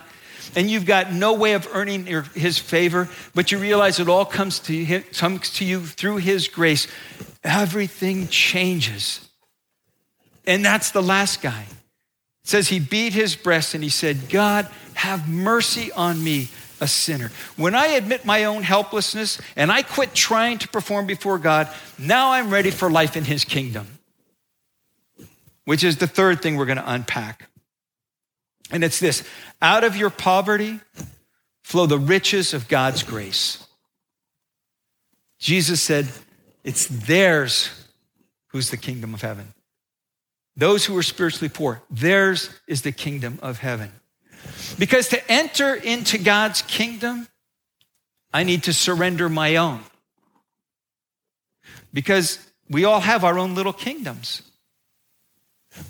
and 0.56 0.72
you've 0.72 0.86
got 0.86 1.12
no 1.12 1.34
way 1.34 1.52
of 1.52 1.68
earning 1.74 2.06
his 2.34 2.58
favor, 2.58 3.10
but 3.36 3.52
you 3.52 3.58
realize 3.58 4.00
it 4.00 4.08
all 4.08 4.24
comes 4.24 4.60
to, 4.60 4.74
him, 4.74 5.04
comes 5.14 5.50
to 5.56 5.66
you 5.66 5.86
through 5.86 6.18
his 6.18 6.48
grace, 6.48 6.88
everything 7.44 8.30
changes. 8.30 9.28
And 10.46 10.64
that's 10.64 10.92
the 10.92 11.04
last 11.04 11.42
guy. 11.42 11.66
It 12.48 12.52
says 12.52 12.70
he 12.70 12.80
beat 12.80 13.12
his 13.12 13.36
breast 13.36 13.74
and 13.74 13.84
he 13.84 13.90
said, 13.90 14.30
God, 14.30 14.70
have 14.94 15.28
mercy 15.28 15.92
on 15.92 16.24
me, 16.24 16.48
a 16.80 16.88
sinner. 16.88 17.30
When 17.58 17.76
I 17.76 17.88
admit 17.88 18.24
my 18.24 18.46
own 18.46 18.64
helplessness 18.64 19.42
and 19.58 19.70
I 19.70 19.82
quit 19.82 20.14
trying 20.14 20.58
to 20.60 20.70
perform 20.70 21.08
before 21.08 21.40
God, 21.40 21.68
now 22.00 22.32
I'm 22.32 22.50
ready 22.50 22.72
for 22.72 22.90
life 22.90 23.18
in 23.18 23.26
His 23.26 23.44
kingdom, 23.44 24.00
which 25.66 25.84
is 25.84 25.98
the 25.98 26.08
third 26.08 26.42
thing 26.42 26.56
we're 26.56 26.68
going 26.68 26.78
to 26.78 26.90
unpack. 26.90 27.50
And 28.72 28.82
it's 28.82 29.02
this 29.02 29.28
out 29.62 29.84
of 29.84 29.98
your 29.98 30.10
poverty 30.10 30.80
flow 31.64 31.86
the 31.86 32.00
riches 32.00 32.54
of 32.54 32.70
God's 32.70 33.04
grace. 33.04 33.68
Jesus 35.38 35.82
said, 35.82 36.08
It's 36.64 36.86
theirs 36.88 37.90
who's 38.54 38.70
the 38.70 38.78
kingdom 38.78 39.14
of 39.14 39.22
heaven. 39.22 39.54
Those 40.58 40.84
who 40.86 40.98
are 40.98 41.04
spiritually 41.04 41.50
poor, 41.50 41.84
theirs 41.90 42.50
is 42.68 42.82
the 42.82 42.92
kingdom 42.92 43.38
of 43.44 43.60
heaven. 43.60 43.92
Because 44.80 45.10
to 45.10 45.32
enter 45.32 45.76
into 45.76 46.18
God's 46.18 46.64
kingdom, 46.64 47.28
I 48.34 48.44
need 48.44 48.64
to 48.64 48.74
surrender 48.74 49.30
my 49.30 49.58
own. 49.58 49.82
Because 51.94 52.40
we 52.70 52.86
all 52.86 53.00
have 53.00 53.24
our 53.24 53.38
own 53.38 53.54
little 53.54 53.72
kingdoms. 53.74 54.42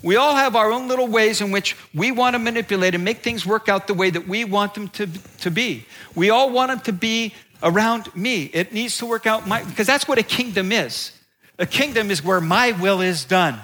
We 0.02 0.16
all 0.16 0.34
have 0.34 0.54
our 0.54 0.70
own 0.70 0.86
little 0.86 1.08
ways 1.08 1.40
in 1.40 1.50
which 1.50 1.74
we 1.94 2.12
want 2.12 2.34
to 2.34 2.38
manipulate 2.38 2.94
and 2.94 3.02
make 3.02 3.18
things 3.18 3.46
work 3.46 3.70
out 3.70 3.86
the 3.86 3.94
way 3.94 4.10
that 4.10 4.28
we 4.28 4.44
want 4.44 4.74
them 4.74 4.88
to, 4.88 5.06
to 5.40 5.50
be. 5.50 5.86
We 6.14 6.28
all 6.28 6.50
want 6.50 6.70
them 6.70 6.80
to 6.80 6.92
be 6.92 7.34
around 7.62 8.14
me. 8.14 8.44
It 8.44 8.72
needs 8.72 8.98
to 8.98 9.06
work 9.06 9.26
out 9.26 9.46
my, 9.46 9.64
because 9.64 9.86
that's 9.86 10.06
what 10.06 10.18
a 10.18 10.22
kingdom 10.22 10.72
is. 10.72 11.12
A 11.58 11.66
kingdom 11.66 12.10
is 12.10 12.22
where 12.22 12.40
my 12.40 12.72
will 12.72 13.00
is 13.00 13.24
done. 13.24 13.58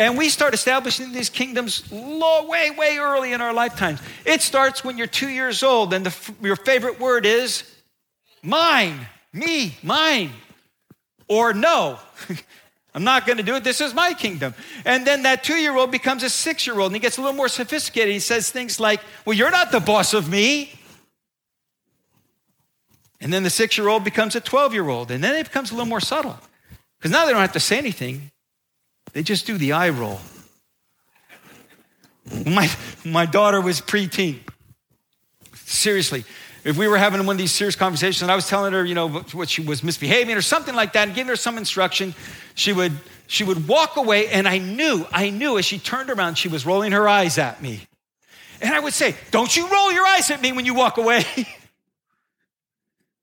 And 0.00 0.16
we 0.16 0.30
start 0.30 0.54
establishing 0.54 1.12
these 1.12 1.28
kingdoms 1.28 1.92
low, 1.92 2.46
way, 2.46 2.70
way 2.70 2.96
early 2.96 3.34
in 3.34 3.42
our 3.42 3.52
lifetimes. 3.52 4.00
It 4.24 4.40
starts 4.40 4.82
when 4.82 4.96
you're 4.96 5.06
two 5.06 5.28
years 5.28 5.62
old, 5.62 5.92
and 5.92 6.06
the, 6.06 6.34
your 6.40 6.56
favorite 6.56 6.98
word 6.98 7.26
is 7.26 7.64
mine, 8.42 9.06
me, 9.34 9.76
mine, 9.82 10.30
or 11.28 11.52
no. 11.52 11.98
I'm 12.94 13.04
not 13.04 13.26
going 13.26 13.36
to 13.36 13.42
do 13.42 13.56
it. 13.56 13.62
This 13.62 13.82
is 13.82 13.92
my 13.92 14.14
kingdom. 14.14 14.54
And 14.86 15.06
then 15.06 15.24
that 15.24 15.44
two 15.44 15.56
year 15.56 15.76
old 15.76 15.90
becomes 15.90 16.22
a 16.22 16.30
six 16.30 16.66
year 16.66 16.80
old 16.80 16.86
and 16.86 16.96
he 16.96 17.00
gets 17.00 17.18
a 17.18 17.20
little 17.20 17.36
more 17.36 17.48
sophisticated. 17.48 18.10
He 18.10 18.20
says 18.20 18.50
things 18.50 18.80
like, 18.80 19.02
Well, 19.26 19.36
you're 19.36 19.50
not 19.50 19.70
the 19.70 19.80
boss 19.80 20.14
of 20.14 20.30
me. 20.30 20.72
And 23.20 23.30
then 23.30 23.42
the 23.42 23.50
six 23.50 23.76
year 23.76 23.88
old 23.88 24.02
becomes 24.02 24.34
a 24.34 24.40
12 24.40 24.72
year 24.72 24.88
old. 24.88 25.10
And 25.10 25.22
then 25.22 25.36
it 25.36 25.44
becomes 25.44 25.72
a 25.72 25.74
little 25.74 25.90
more 25.90 26.00
subtle 26.00 26.38
because 26.98 27.10
now 27.10 27.26
they 27.26 27.32
don't 27.32 27.42
have 27.42 27.52
to 27.52 27.60
say 27.60 27.76
anything. 27.76 28.30
They 29.12 29.22
just 29.22 29.46
do 29.46 29.58
the 29.58 29.72
eye 29.72 29.90
roll. 29.90 30.20
My, 32.46 32.70
my 33.04 33.26
daughter 33.26 33.60
was 33.60 33.80
preteen. 33.80 34.38
Seriously, 35.54 36.24
if 36.64 36.76
we 36.76 36.86
were 36.86 36.98
having 36.98 37.24
one 37.26 37.34
of 37.34 37.38
these 37.38 37.52
serious 37.52 37.76
conversations 37.76 38.22
and 38.22 38.30
I 38.30 38.34
was 38.34 38.46
telling 38.46 38.72
her, 38.72 38.84
you 38.84 38.94
know, 38.94 39.08
what 39.08 39.48
she 39.48 39.62
was 39.62 39.82
misbehaving 39.82 40.36
or 40.36 40.42
something 40.42 40.74
like 40.74 40.92
that 40.92 41.08
and 41.08 41.14
giving 41.14 41.28
her 41.28 41.36
some 41.36 41.56
instruction, 41.58 42.14
she 42.54 42.72
would, 42.72 42.92
she 43.26 43.44
would 43.44 43.66
walk 43.66 43.96
away 43.96 44.28
and 44.28 44.46
I 44.46 44.58
knew, 44.58 45.06
I 45.10 45.30
knew 45.30 45.58
as 45.58 45.64
she 45.64 45.78
turned 45.78 46.10
around, 46.10 46.36
she 46.36 46.48
was 46.48 46.66
rolling 46.66 46.92
her 46.92 47.08
eyes 47.08 47.38
at 47.38 47.62
me. 47.62 47.86
And 48.60 48.74
I 48.74 48.80
would 48.80 48.92
say, 48.92 49.16
don't 49.30 49.56
you 49.56 49.68
roll 49.68 49.90
your 49.90 50.06
eyes 50.06 50.30
at 50.30 50.42
me 50.42 50.52
when 50.52 50.66
you 50.66 50.74
walk 50.74 50.98
away. 50.98 51.24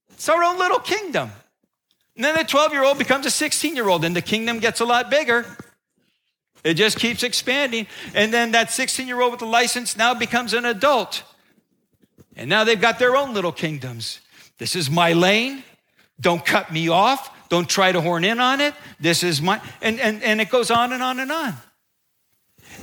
it's 0.10 0.30
our 0.30 0.44
own 0.44 0.58
little 0.58 0.80
kingdom. 0.80 1.30
And 2.16 2.26
then 2.26 2.36
the 2.36 2.44
12 2.44 2.74
year 2.74 2.84
old 2.84 2.98
becomes 2.98 3.28
a 3.28 3.32
16 3.32 3.76
year 3.76 3.88
old 3.88 4.04
and 4.04 4.16
the 4.16 4.22
kingdom 4.22 4.58
gets 4.60 4.80
a 4.80 4.86
lot 4.86 5.12
bigger. 5.12 5.46
It 6.64 6.76
just 6.76 7.00
keeps 7.00 7.24
expanding. 7.24 7.88
And 8.14 8.34
then 8.34 8.52
that 8.52 8.72
16 8.72 9.08
year 9.08 9.22
old 9.22 9.32
with 9.32 9.40
the 9.40 9.46
license 9.46 9.98
now 9.98 10.14
becomes 10.14 10.54
an 10.54 10.66
adult. 10.66 11.24
And 12.36 12.50
now 12.50 12.64
they've 12.64 12.80
got 12.80 13.00
their 13.00 13.16
own 13.16 13.34
little 13.34 13.52
kingdoms. 13.52 14.20
This 14.58 14.76
is 14.76 14.90
my 14.90 15.14
lane. 15.14 15.64
Don't 16.20 16.46
cut 16.46 16.72
me 16.72 16.90
off. 16.90 17.32
Don't 17.50 17.70
try 17.70 17.92
to 17.92 18.02
horn 18.02 18.24
in 18.24 18.40
on 18.40 18.60
it. 18.62 18.74
This 19.00 19.24
is 19.24 19.42
my, 19.42 19.62
and, 19.82 20.00
and, 20.00 20.22
and 20.24 20.42
it 20.42 20.50
goes 20.50 20.70
on 20.70 20.92
and 20.94 21.02
on 21.02 21.20
and 21.20 21.32
on. 21.32 21.54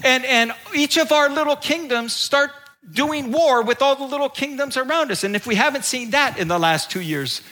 And, 0.02 0.24
and 0.24 0.52
each 0.74 0.96
of 0.96 1.12
our 1.12 1.28
little 1.28 1.56
kingdoms 1.56 2.12
start 2.12 2.50
doing 2.90 3.32
war 3.32 3.62
with 3.62 3.82
all 3.82 3.96
the 3.96 4.04
little 4.04 4.28
kingdoms 4.28 4.76
around 4.76 5.10
us. 5.10 5.24
And 5.24 5.36
if 5.36 5.46
we 5.46 5.54
haven't 5.54 5.84
seen 5.84 6.10
that 6.10 6.38
in 6.38 6.48
the 6.48 6.58
last 6.58 6.90
two 6.90 7.00
years, 7.00 7.42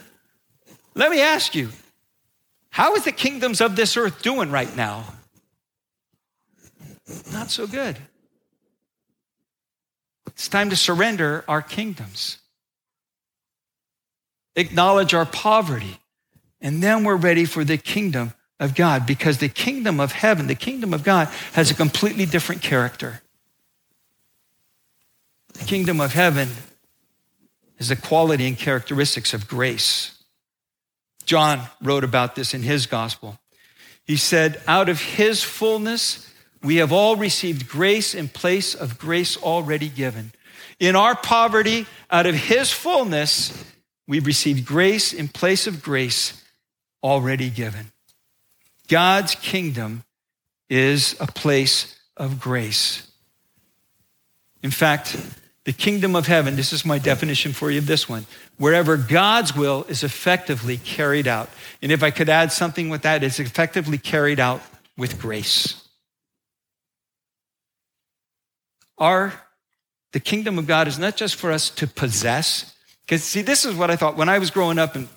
let 0.94 1.10
me 1.10 1.20
ask 1.20 1.54
you, 1.54 1.70
how 2.70 2.94
is 2.94 3.04
the 3.04 3.12
kingdoms 3.12 3.60
of 3.60 3.76
this 3.76 3.96
earth 3.96 4.22
doing 4.22 4.50
right 4.50 4.74
now? 4.76 5.04
Not 7.32 7.50
so 7.50 7.66
good. 7.66 7.96
It's 10.28 10.48
time 10.48 10.70
to 10.70 10.76
surrender 10.76 11.44
our 11.48 11.60
kingdoms, 11.60 12.38
acknowledge 14.56 15.12
our 15.12 15.26
poverty, 15.26 16.00
and 16.60 16.82
then 16.82 17.04
we're 17.04 17.16
ready 17.16 17.44
for 17.44 17.64
the 17.64 17.76
kingdom 17.76 18.32
of 18.58 18.74
God 18.74 19.06
because 19.06 19.38
the 19.38 19.48
kingdom 19.48 20.00
of 20.00 20.12
heaven, 20.12 20.46
the 20.46 20.54
kingdom 20.54 20.94
of 20.94 21.02
God, 21.02 21.28
has 21.52 21.70
a 21.70 21.74
completely 21.74 22.26
different 22.26 22.62
character. 22.62 23.22
The 25.54 25.64
kingdom 25.64 26.00
of 26.00 26.14
heaven 26.14 26.48
is 27.78 27.88
the 27.88 27.96
quality 27.96 28.46
and 28.46 28.56
characteristics 28.56 29.34
of 29.34 29.48
grace. 29.48 30.22
John 31.24 31.62
wrote 31.82 32.04
about 32.04 32.34
this 32.34 32.54
in 32.54 32.62
his 32.62 32.86
gospel. 32.86 33.38
He 34.04 34.16
said, 34.16 34.60
Out 34.66 34.88
of 34.88 35.00
his 35.00 35.42
fullness, 35.42 36.29
we 36.62 36.76
have 36.76 36.92
all 36.92 37.16
received 37.16 37.68
grace 37.68 38.14
in 38.14 38.28
place 38.28 38.74
of 38.74 38.98
grace 38.98 39.36
already 39.36 39.88
given. 39.88 40.32
In 40.78 40.96
our 40.96 41.14
poverty, 41.14 41.86
out 42.10 42.26
of 42.26 42.34
his 42.34 42.70
fullness, 42.70 43.64
We've 44.10 44.26
received 44.26 44.66
grace 44.66 45.12
in 45.12 45.28
place 45.28 45.68
of 45.68 45.84
grace 45.84 46.44
already 47.00 47.48
given. 47.48 47.92
God's 48.88 49.36
kingdom 49.36 50.02
is 50.68 51.14
a 51.20 51.28
place 51.28 51.96
of 52.16 52.40
grace. 52.40 53.08
In 54.64 54.72
fact, 54.72 55.16
the 55.62 55.72
kingdom 55.72 56.16
of 56.16 56.26
heaven, 56.26 56.56
this 56.56 56.72
is 56.72 56.84
my 56.84 56.98
definition 56.98 57.52
for 57.52 57.70
you 57.70 57.78
of 57.78 57.86
this 57.86 58.08
one, 58.08 58.26
wherever 58.56 58.96
God's 58.96 59.54
will 59.54 59.84
is 59.84 60.02
effectively 60.02 60.76
carried 60.76 61.28
out. 61.28 61.48
And 61.80 61.92
if 61.92 62.02
I 62.02 62.10
could 62.10 62.28
add 62.28 62.50
something 62.50 62.88
with 62.88 63.02
that, 63.02 63.22
it's 63.22 63.38
effectively 63.38 63.96
carried 63.96 64.40
out 64.40 64.60
with 64.98 65.20
grace. 65.20 65.79
Our, 69.00 69.32
the 70.12 70.20
kingdom 70.20 70.58
of 70.58 70.66
God 70.66 70.86
is 70.86 70.98
not 70.98 71.16
just 71.16 71.34
for 71.34 71.50
us 71.50 71.70
to 71.70 71.86
possess, 71.86 72.74
because 73.02 73.24
see, 73.24 73.42
this 73.42 73.64
is 73.64 73.74
what 73.74 73.90
I 73.90 73.96
thought 73.96 74.16
when 74.16 74.28
I 74.28 74.38
was 74.38 74.50
growing 74.50 74.78
up 74.78 74.94
and 74.94 75.08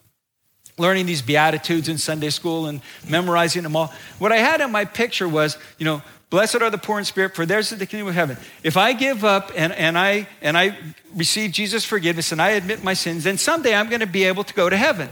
learning 0.80 1.06
these 1.06 1.22
Beatitudes 1.22 1.88
in 1.90 2.00
Sunday 2.00 2.32
school 2.32 2.66
and 2.66 2.82
memorizing 3.08 3.62
them 3.62 3.76
all. 3.76 3.94
What 4.18 4.32
I 4.32 4.38
had 4.38 4.62
in 4.62 4.72
my 4.72 4.86
picture 4.86 5.30
was, 5.30 5.58
you 5.78 5.86
know, 5.86 6.02
Blessed 6.34 6.64
are 6.64 6.72
the 6.72 6.80
poor 6.80 6.98
in 6.98 7.06
spirit, 7.06 7.36
for 7.36 7.46
theirs 7.46 7.72
is 7.72 7.78
the 7.78 7.86
kingdom 7.86 8.08
of 8.08 8.16
heaven. 8.16 8.38
If 8.64 8.76
I 8.76 8.94
give 8.94 9.24
up 9.24 9.52
and, 9.56 9.72
and, 9.72 9.96
I, 9.96 10.28
and 10.42 10.58
I 10.58 10.76
receive 11.14 11.52
Jesus' 11.52 11.86
forgiveness 11.86 12.32
and 12.32 12.42
I 12.42 12.54
admit 12.54 12.84
my 12.84 12.96
sins, 12.96 13.26
then 13.26 13.38
someday 13.38 13.76
I'm 13.76 13.88
going 13.88 14.00
to 14.00 14.08
be 14.08 14.24
able 14.24 14.44
to 14.46 14.54
go 14.56 14.68
to 14.68 14.76
heaven. 14.76 15.10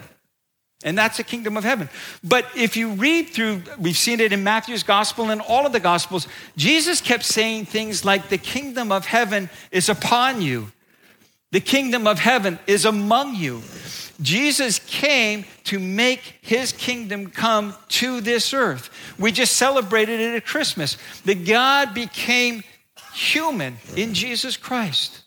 And 0.83 0.97
that's 0.97 1.17
the 1.17 1.23
kingdom 1.23 1.57
of 1.57 1.63
heaven. 1.63 1.89
But 2.23 2.45
if 2.55 2.75
you 2.75 2.91
read 2.93 3.29
through, 3.29 3.63
we've 3.77 3.97
seen 3.97 4.19
it 4.19 4.33
in 4.33 4.43
Matthew's 4.43 4.83
gospel 4.83 5.29
and 5.29 5.41
all 5.41 5.65
of 5.65 5.73
the 5.73 5.79
gospels, 5.79 6.27
Jesus 6.57 7.01
kept 7.01 7.23
saying 7.23 7.65
things 7.65 8.03
like, 8.03 8.29
The 8.29 8.37
kingdom 8.37 8.91
of 8.91 9.05
heaven 9.05 9.49
is 9.71 9.89
upon 9.89 10.41
you, 10.41 10.71
the 11.51 11.59
kingdom 11.59 12.07
of 12.07 12.19
heaven 12.19 12.57
is 12.65 12.85
among 12.85 13.35
you. 13.35 13.61
Jesus 14.21 14.79
came 14.79 15.45
to 15.65 15.79
make 15.79 16.37
his 16.41 16.71
kingdom 16.71 17.31
come 17.31 17.75
to 17.89 18.21
this 18.21 18.53
earth. 18.53 18.89
We 19.19 19.31
just 19.31 19.57
celebrated 19.57 20.19
it 20.19 20.35
at 20.35 20.45
Christmas. 20.45 20.97
That 21.25 21.45
God 21.45 21.93
became 21.93 22.63
human 23.13 23.77
in 23.95 24.13
Jesus 24.13 24.57
Christ. 24.57 25.20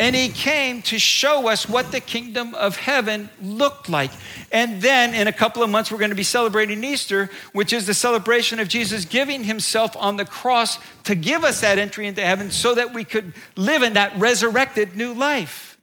And 0.00 0.16
he 0.16 0.30
came 0.30 0.80
to 0.82 0.98
show 0.98 1.46
us 1.48 1.68
what 1.68 1.92
the 1.92 2.00
kingdom 2.00 2.54
of 2.54 2.74
heaven 2.76 3.28
looked 3.42 3.90
like. 3.90 4.10
And 4.50 4.80
then 4.80 5.12
in 5.12 5.28
a 5.28 5.32
couple 5.32 5.62
of 5.62 5.68
months, 5.68 5.92
we're 5.92 5.98
going 5.98 6.08
to 6.08 6.16
be 6.16 6.22
celebrating 6.22 6.82
Easter, 6.82 7.28
which 7.52 7.74
is 7.74 7.86
the 7.86 7.92
celebration 7.92 8.60
of 8.60 8.66
Jesus 8.66 9.04
giving 9.04 9.44
himself 9.44 9.94
on 9.98 10.16
the 10.16 10.24
cross 10.24 10.78
to 11.04 11.14
give 11.14 11.44
us 11.44 11.60
that 11.60 11.78
entry 11.78 12.06
into 12.06 12.22
heaven 12.22 12.50
so 12.50 12.74
that 12.74 12.94
we 12.94 13.04
could 13.04 13.34
live 13.56 13.82
in 13.82 13.92
that 13.92 14.18
resurrected 14.18 14.96
new 14.96 15.12
life. 15.12 15.78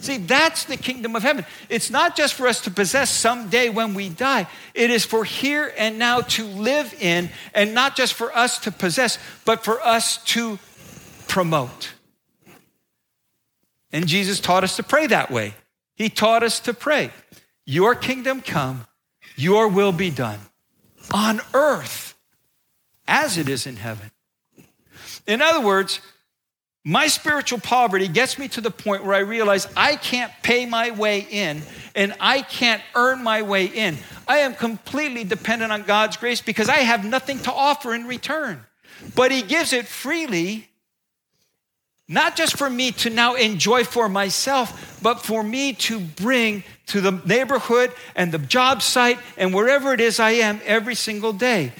See, 0.00 0.16
that's 0.16 0.64
the 0.64 0.78
kingdom 0.78 1.14
of 1.16 1.22
heaven. 1.22 1.44
It's 1.68 1.90
not 1.90 2.16
just 2.16 2.32
for 2.32 2.48
us 2.48 2.62
to 2.62 2.70
possess 2.70 3.10
someday 3.10 3.68
when 3.68 3.92
we 3.92 4.08
die, 4.08 4.46
it 4.72 4.90
is 4.90 5.04
for 5.04 5.22
here 5.22 5.70
and 5.76 5.98
now 5.98 6.22
to 6.22 6.46
live 6.46 6.94
in, 6.98 7.28
and 7.52 7.74
not 7.74 7.94
just 7.94 8.14
for 8.14 8.34
us 8.34 8.58
to 8.60 8.72
possess, 8.72 9.18
but 9.44 9.64
for 9.64 9.82
us 9.82 10.16
to 10.24 10.58
promote. 11.28 11.92
And 13.92 14.06
Jesus 14.06 14.40
taught 14.40 14.64
us 14.64 14.76
to 14.76 14.82
pray 14.82 15.06
that 15.06 15.30
way. 15.30 15.54
He 15.94 16.08
taught 16.08 16.42
us 16.42 16.60
to 16.60 16.74
pray, 16.74 17.10
Your 17.64 17.94
kingdom 17.94 18.40
come, 18.40 18.86
your 19.36 19.68
will 19.68 19.92
be 19.92 20.10
done 20.10 20.40
on 21.12 21.40
earth 21.54 22.14
as 23.06 23.38
it 23.38 23.48
is 23.48 23.66
in 23.66 23.76
heaven. 23.76 24.10
In 25.26 25.42
other 25.42 25.60
words, 25.60 26.00
my 26.84 27.08
spiritual 27.08 27.58
poverty 27.58 28.06
gets 28.06 28.38
me 28.38 28.46
to 28.48 28.60
the 28.60 28.70
point 28.70 29.04
where 29.04 29.14
I 29.14 29.18
realize 29.18 29.66
I 29.76 29.96
can't 29.96 30.32
pay 30.42 30.66
my 30.66 30.92
way 30.92 31.26
in 31.28 31.62
and 31.96 32.14
I 32.20 32.42
can't 32.42 32.82
earn 32.94 33.24
my 33.24 33.42
way 33.42 33.66
in. 33.66 33.96
I 34.28 34.38
am 34.38 34.54
completely 34.54 35.24
dependent 35.24 35.72
on 35.72 35.82
God's 35.82 36.16
grace 36.16 36.40
because 36.40 36.68
I 36.68 36.76
have 36.76 37.04
nothing 37.04 37.40
to 37.40 37.52
offer 37.52 37.92
in 37.92 38.06
return. 38.06 38.64
But 39.16 39.32
He 39.32 39.42
gives 39.42 39.72
it 39.72 39.86
freely, 39.86 40.68
not 42.08 42.36
just 42.36 42.56
for 42.56 42.70
me 42.70 42.92
to 42.92 43.10
now 43.10 43.34
enjoy 43.34 43.84
for 43.84 44.08
myself, 44.08 44.98
but 45.02 45.20
for 45.20 45.42
me 45.42 45.72
to 45.72 45.98
bring 45.98 46.62
to 46.86 47.00
the 47.00 47.10
neighborhood 47.24 47.92
and 48.14 48.30
the 48.30 48.38
job 48.38 48.80
site 48.80 49.18
and 49.36 49.52
wherever 49.52 49.92
it 49.92 50.00
is 50.00 50.20
I 50.20 50.32
am 50.32 50.60
every 50.64 50.94
single 50.94 51.32
day. 51.32 51.72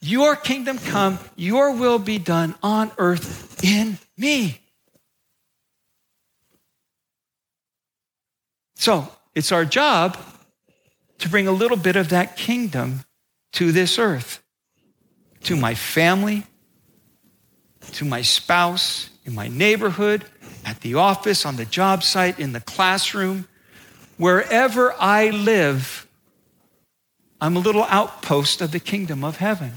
Your 0.00 0.36
kingdom 0.36 0.78
come, 0.78 1.18
your 1.36 1.72
will 1.72 1.98
be 1.98 2.18
done 2.18 2.54
on 2.62 2.92
earth 2.98 3.62
in 3.62 3.98
me. 4.16 4.60
So 8.76 9.08
it's 9.34 9.52
our 9.52 9.64
job 9.64 10.18
to 11.18 11.28
bring 11.28 11.46
a 11.46 11.52
little 11.52 11.76
bit 11.76 11.96
of 11.96 12.10
that 12.10 12.36
kingdom 12.36 13.04
to 13.54 13.72
this 13.72 13.98
earth, 13.98 14.42
to 15.44 15.56
my 15.56 15.74
family, 15.74 16.44
to 17.92 18.04
my 18.04 18.22
spouse, 18.22 19.08
in 19.24 19.34
my 19.34 19.48
neighborhood, 19.48 20.24
at 20.64 20.80
the 20.80 20.94
office, 20.94 21.44
on 21.44 21.56
the 21.56 21.64
job 21.64 22.02
site, 22.02 22.38
in 22.38 22.52
the 22.52 22.60
classroom, 22.60 23.46
wherever 24.16 24.94
I 24.98 25.30
live, 25.30 26.06
I'm 27.40 27.56
a 27.56 27.60
little 27.60 27.84
outpost 27.84 28.60
of 28.60 28.70
the 28.70 28.80
kingdom 28.80 29.24
of 29.24 29.36
heaven. 29.36 29.72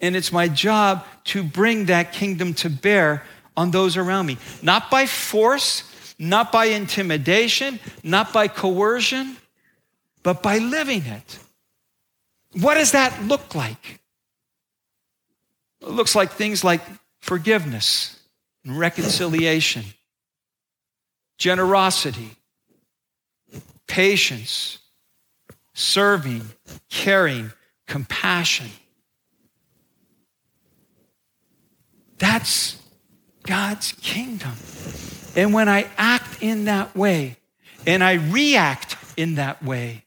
And 0.00 0.14
it's 0.14 0.32
my 0.32 0.48
job 0.48 1.04
to 1.24 1.42
bring 1.42 1.86
that 1.86 2.12
kingdom 2.12 2.54
to 2.54 2.70
bear 2.70 3.22
on 3.56 3.70
those 3.70 3.96
around 3.96 4.26
me, 4.26 4.38
not 4.62 4.90
by 4.90 5.06
force, 5.06 5.84
not 6.18 6.52
by 6.52 6.66
intimidation, 6.66 7.80
not 8.02 8.32
by 8.32 8.48
coercion, 8.48 9.36
but 10.22 10.42
by 10.42 10.58
living 10.58 11.04
it. 11.06 11.38
What 12.52 12.74
does 12.74 12.92
that 12.92 13.22
look 13.24 13.54
like? 13.54 14.00
It 15.80 15.88
looks 15.88 16.14
like 16.14 16.32
things 16.32 16.64
like 16.64 16.80
forgiveness 17.24 18.20
and 18.66 18.78
reconciliation, 18.78 19.82
generosity, 21.38 22.36
patience, 23.86 24.78
serving, 25.72 26.42
caring, 26.90 27.50
compassion. 27.86 28.66
That's 32.18 32.76
God's 33.42 33.92
kingdom. 34.02 34.52
And 35.34 35.54
when 35.54 35.66
I 35.66 35.88
act 35.96 36.42
in 36.42 36.66
that 36.66 36.94
way 36.94 37.38
and 37.86 38.04
I 38.04 38.16
react 38.16 38.98
in 39.16 39.36
that 39.36 39.62
way, 39.62 40.03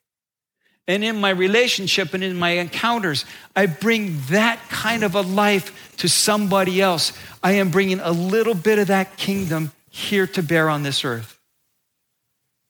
and 0.87 1.03
in 1.03 1.19
my 1.19 1.29
relationship 1.29 2.13
and 2.13 2.23
in 2.23 2.37
my 2.37 2.51
encounters, 2.51 3.25
I 3.55 3.65
bring 3.65 4.21
that 4.29 4.59
kind 4.69 5.03
of 5.03 5.15
a 5.15 5.21
life 5.21 5.95
to 5.97 6.07
somebody 6.07 6.81
else. 6.81 7.11
I 7.43 7.53
am 7.53 7.69
bringing 7.69 7.99
a 7.99 8.11
little 8.11 8.53
bit 8.53 8.79
of 8.79 8.87
that 8.87 9.17
kingdom 9.17 9.71
here 9.89 10.27
to 10.27 10.43
bear 10.43 10.69
on 10.69 10.83
this 10.83 11.03
earth. 11.03 11.39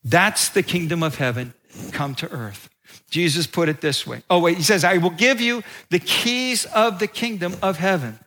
That's 0.03 0.49
the 0.49 0.63
kingdom 0.63 1.03
of 1.03 1.15
heaven 1.15 1.53
come 1.91 2.15
to 2.15 2.31
earth. 2.31 2.69
Jesus 3.09 3.45
put 3.47 3.69
it 3.69 3.81
this 3.81 4.07
way. 4.07 4.23
Oh, 4.29 4.39
wait, 4.39 4.57
he 4.57 4.63
says, 4.63 4.83
I 4.83 4.97
will 4.97 5.11
give 5.11 5.39
you 5.39 5.63
the 5.89 5.99
keys 5.99 6.65
of 6.65 6.99
the 6.99 7.07
kingdom 7.07 7.55
of 7.61 7.77
heaven. 7.77 8.19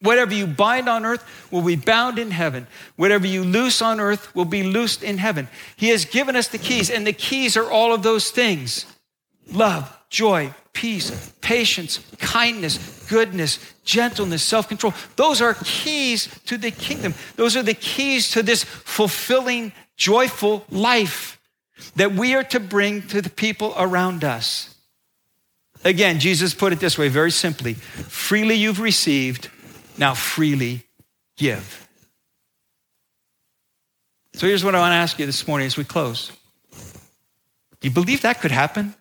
Whatever 0.00 0.32
you 0.32 0.46
bind 0.46 0.88
on 0.88 1.04
earth 1.04 1.24
will 1.50 1.62
be 1.62 1.74
bound 1.74 2.18
in 2.18 2.30
heaven. 2.30 2.68
Whatever 2.96 3.26
you 3.26 3.42
loose 3.42 3.82
on 3.82 3.98
earth 3.98 4.32
will 4.34 4.44
be 4.44 4.62
loosed 4.62 5.02
in 5.02 5.18
heaven. 5.18 5.48
He 5.76 5.88
has 5.88 6.04
given 6.04 6.36
us 6.36 6.48
the 6.48 6.58
keys, 6.58 6.88
and 6.88 7.06
the 7.06 7.12
keys 7.12 7.56
are 7.56 7.70
all 7.70 7.92
of 7.92 8.02
those 8.02 8.30
things 8.30 8.86
love, 9.52 9.96
joy, 10.08 10.54
peace, 10.72 11.32
patience, 11.40 11.98
kindness, 12.18 13.06
goodness, 13.08 13.58
gentleness, 13.84 14.42
self 14.44 14.68
control. 14.68 14.94
Those 15.16 15.40
are 15.40 15.56
keys 15.64 16.28
to 16.46 16.56
the 16.56 16.70
kingdom. 16.70 17.14
Those 17.34 17.56
are 17.56 17.64
the 17.64 17.74
keys 17.74 18.30
to 18.32 18.42
this 18.44 18.62
fulfilling, 18.62 19.72
joyful 19.96 20.64
life 20.70 21.40
that 21.96 22.12
we 22.12 22.34
are 22.34 22.44
to 22.44 22.60
bring 22.60 23.02
to 23.08 23.20
the 23.20 23.30
people 23.30 23.74
around 23.76 24.22
us. 24.22 24.76
Again, 25.84 26.20
Jesus 26.20 26.54
put 26.54 26.72
it 26.72 26.80
this 26.80 26.98
way 26.98 27.08
very 27.08 27.30
simply 27.30 27.74
freely 27.74 28.54
you've 28.54 28.80
received 28.80 29.50
now 29.98 30.14
freely 30.14 30.82
give. 31.36 31.88
So 34.34 34.46
here's 34.46 34.64
what 34.64 34.74
I 34.74 34.80
want 34.80 34.92
to 34.92 34.96
ask 34.96 35.18
you 35.18 35.26
this 35.26 35.48
morning 35.48 35.66
as 35.66 35.76
we 35.76 35.84
close. 35.84 36.30
Do 37.80 37.88
you 37.88 37.90
believe 37.90 38.22
that 38.22 38.40
could 38.40 38.50
happen? 38.50 38.94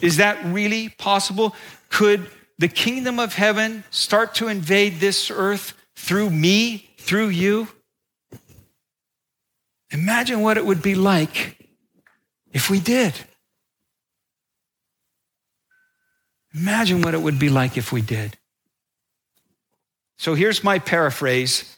Is 0.00 0.16
that 0.16 0.44
really 0.44 0.88
possible? 0.88 1.54
Could 1.88 2.28
the 2.58 2.68
kingdom 2.68 3.18
of 3.18 3.34
heaven 3.34 3.84
start 3.90 4.34
to 4.36 4.48
invade 4.48 5.00
this 5.00 5.30
earth 5.30 5.74
through 5.94 6.30
me, 6.30 6.90
through 6.98 7.28
you? 7.28 7.68
Imagine 9.90 10.40
what 10.40 10.56
it 10.56 10.66
would 10.66 10.82
be 10.82 10.96
like 10.96 11.56
if 12.52 12.70
we 12.70 12.80
did. 12.80 13.14
Imagine 16.52 17.02
what 17.02 17.14
it 17.14 17.22
would 17.22 17.38
be 17.38 17.48
like 17.48 17.76
if 17.76 17.92
we 17.92 18.00
did. 18.00 18.36
So 20.16 20.34
here's 20.34 20.64
my 20.64 20.78
paraphrase 20.78 21.76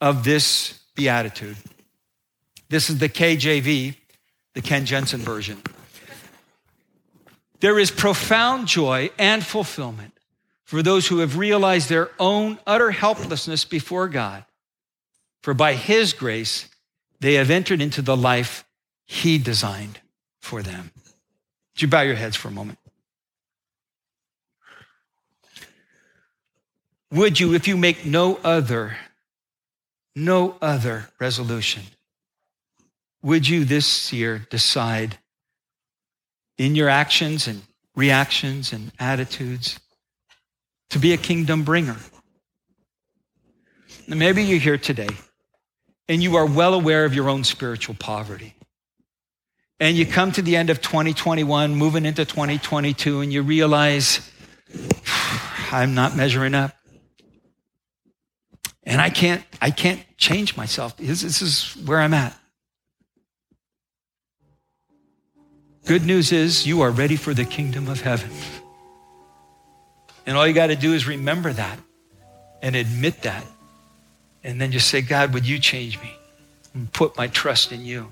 of 0.00 0.24
this 0.24 0.80
beatitude. 0.94 1.56
This 2.68 2.90
is 2.90 2.98
the 2.98 3.08
KJV, 3.08 3.96
the 4.54 4.62
Ken 4.62 4.86
Jensen 4.86 5.20
version. 5.20 5.62
There 7.60 7.78
is 7.78 7.90
profound 7.90 8.66
joy 8.66 9.10
and 9.18 9.44
fulfillment 9.44 10.12
for 10.64 10.82
those 10.82 11.06
who 11.06 11.18
have 11.18 11.36
realized 11.36 11.88
their 11.88 12.10
own 12.18 12.58
utter 12.66 12.90
helplessness 12.90 13.64
before 13.64 14.08
God. 14.08 14.44
For 15.42 15.54
by 15.54 15.74
His 15.74 16.12
grace, 16.12 16.68
they 17.20 17.34
have 17.34 17.50
entered 17.50 17.80
into 17.80 18.02
the 18.02 18.16
life 18.16 18.64
He 19.04 19.38
designed 19.38 20.00
for 20.40 20.62
them. 20.62 20.90
Would 21.74 21.82
you 21.82 21.88
bow 21.88 22.02
your 22.02 22.16
heads 22.16 22.36
for 22.36 22.48
a 22.48 22.52
moment? 22.52 22.78
Would 27.12 27.38
you, 27.38 27.52
if 27.52 27.68
you 27.68 27.76
make 27.76 28.06
no 28.06 28.38
other, 28.42 28.96
no 30.16 30.56
other 30.62 31.10
resolution, 31.20 31.82
would 33.22 33.46
you 33.46 33.66
this 33.66 34.14
year 34.14 34.46
decide 34.48 35.18
in 36.56 36.74
your 36.74 36.88
actions 36.88 37.46
and 37.46 37.62
reactions 37.94 38.72
and 38.72 38.92
attitudes 38.98 39.78
to 40.88 40.98
be 40.98 41.12
a 41.12 41.18
kingdom 41.18 41.64
bringer? 41.64 41.96
Now, 44.08 44.16
maybe 44.16 44.42
you're 44.42 44.58
here 44.58 44.78
today 44.78 45.10
and 46.08 46.22
you 46.22 46.36
are 46.36 46.46
well 46.46 46.72
aware 46.72 47.04
of 47.04 47.14
your 47.14 47.28
own 47.28 47.44
spiritual 47.44 47.94
poverty. 47.94 48.54
And 49.78 49.98
you 49.98 50.06
come 50.06 50.32
to 50.32 50.42
the 50.42 50.56
end 50.56 50.70
of 50.70 50.80
2021, 50.80 51.74
moving 51.74 52.06
into 52.06 52.24
2022, 52.24 53.20
and 53.20 53.32
you 53.32 53.42
realize, 53.42 54.30
I'm 55.72 55.94
not 55.94 56.16
measuring 56.16 56.54
up. 56.54 56.72
And 58.92 59.00
I 59.00 59.08
can't, 59.08 59.42
I 59.62 59.70
can't 59.70 60.04
change 60.18 60.54
myself. 60.54 60.98
This, 60.98 61.22
this 61.22 61.40
is 61.40 61.72
where 61.86 61.98
I'm 61.98 62.12
at. 62.12 62.38
Good 65.86 66.04
news 66.04 66.30
is 66.30 66.66
you 66.66 66.82
are 66.82 66.90
ready 66.90 67.16
for 67.16 67.32
the 67.32 67.46
kingdom 67.46 67.88
of 67.88 68.02
heaven. 68.02 68.28
And 70.26 70.36
all 70.36 70.46
you 70.46 70.52
got 70.52 70.66
to 70.66 70.76
do 70.76 70.92
is 70.92 71.06
remember 71.06 71.54
that 71.54 71.78
and 72.60 72.76
admit 72.76 73.22
that. 73.22 73.46
And 74.44 74.60
then 74.60 74.72
just 74.72 74.88
say, 74.88 75.00
God, 75.00 75.32
would 75.32 75.48
you 75.48 75.58
change 75.58 75.98
me? 76.02 76.12
And 76.74 76.92
put 76.92 77.16
my 77.16 77.28
trust 77.28 77.72
in 77.72 77.86
you. 77.86 78.10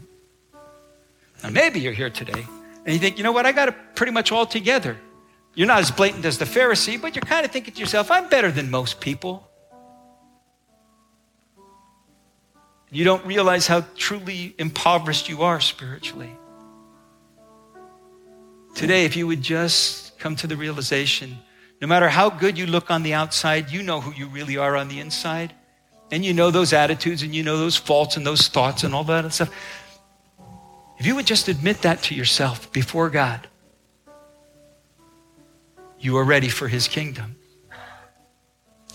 Now, 1.43 1.51
maybe 1.51 1.81
you're 1.81 1.93
here 1.93 2.09
today 2.09 2.47
and 2.87 2.95
you 2.95 2.99
think, 2.99 3.19
you 3.19 3.23
know 3.23 3.33
what, 3.33 3.45
I 3.45 3.53
got 3.53 3.69
it 3.69 3.75
pretty 3.97 4.13
much 4.13 4.33
all 4.33 4.47
together. 4.47 4.97
You're 5.55 5.69
not 5.69 5.81
as 5.81 5.91
blatant 5.91 6.25
as 6.25 6.39
the 6.39 6.47
Pharisee, 6.47 6.99
but 6.99 7.15
you're 7.15 7.23
kind 7.23 7.45
of 7.45 7.53
thinking 7.53 7.75
to 7.75 7.81
yourself, 7.81 8.11
I'm 8.11 8.31
better 8.31 8.51
than 8.51 8.71
most 8.71 8.99
people. 8.99 9.47
You 12.91 13.05
don't 13.05 13.25
realize 13.25 13.67
how 13.67 13.85
truly 13.97 14.55
impoverished 14.59 15.29
you 15.29 15.43
are 15.43 15.61
spiritually. 15.61 16.37
Today, 18.75 19.05
if 19.05 19.17
you 19.17 19.27
would 19.27 19.43
just 19.43 20.19
come 20.19 20.35
to 20.37 20.47
the 20.47 20.57
realization, 20.57 21.39
no 21.81 21.87
matter 21.87 22.09
how 22.09 22.31
good 22.31 22.59
you 22.59 22.67
look 22.67 22.91
on 22.91 23.03
the 23.03 23.15
outside, 23.15 23.71
you 23.71 23.83
know 23.83 24.01
who 24.01 24.13
you 24.13 24.27
really 24.27 24.57
are 24.57 24.77
on 24.77 24.89
the 24.89 25.01
inside. 25.01 25.55
And 26.11 26.25
you 26.25 26.35
know 26.35 26.51
those 26.51 26.73
attitudes 26.73 27.23
and 27.23 27.35
you 27.35 27.45
know 27.45 27.57
those 27.57 27.77
faults 27.77 28.17
and 28.17 28.27
those 28.27 28.49
thoughts 28.49 28.83
and 28.83 28.95
all 28.95 29.05
that 29.05 29.33
stuff. 29.33 29.55
If 30.99 31.07
you 31.07 31.15
would 31.15 31.27
just 31.27 31.49
admit 31.49 31.83
that 31.83 32.03
to 32.05 32.15
yourself 32.15 32.73
before 32.73 33.09
God, 33.09 33.47
you 35.99 36.17
are 36.17 36.25
ready 36.25 36.49
for 36.49 36.67
his 36.67 36.89
kingdom. 36.89 37.37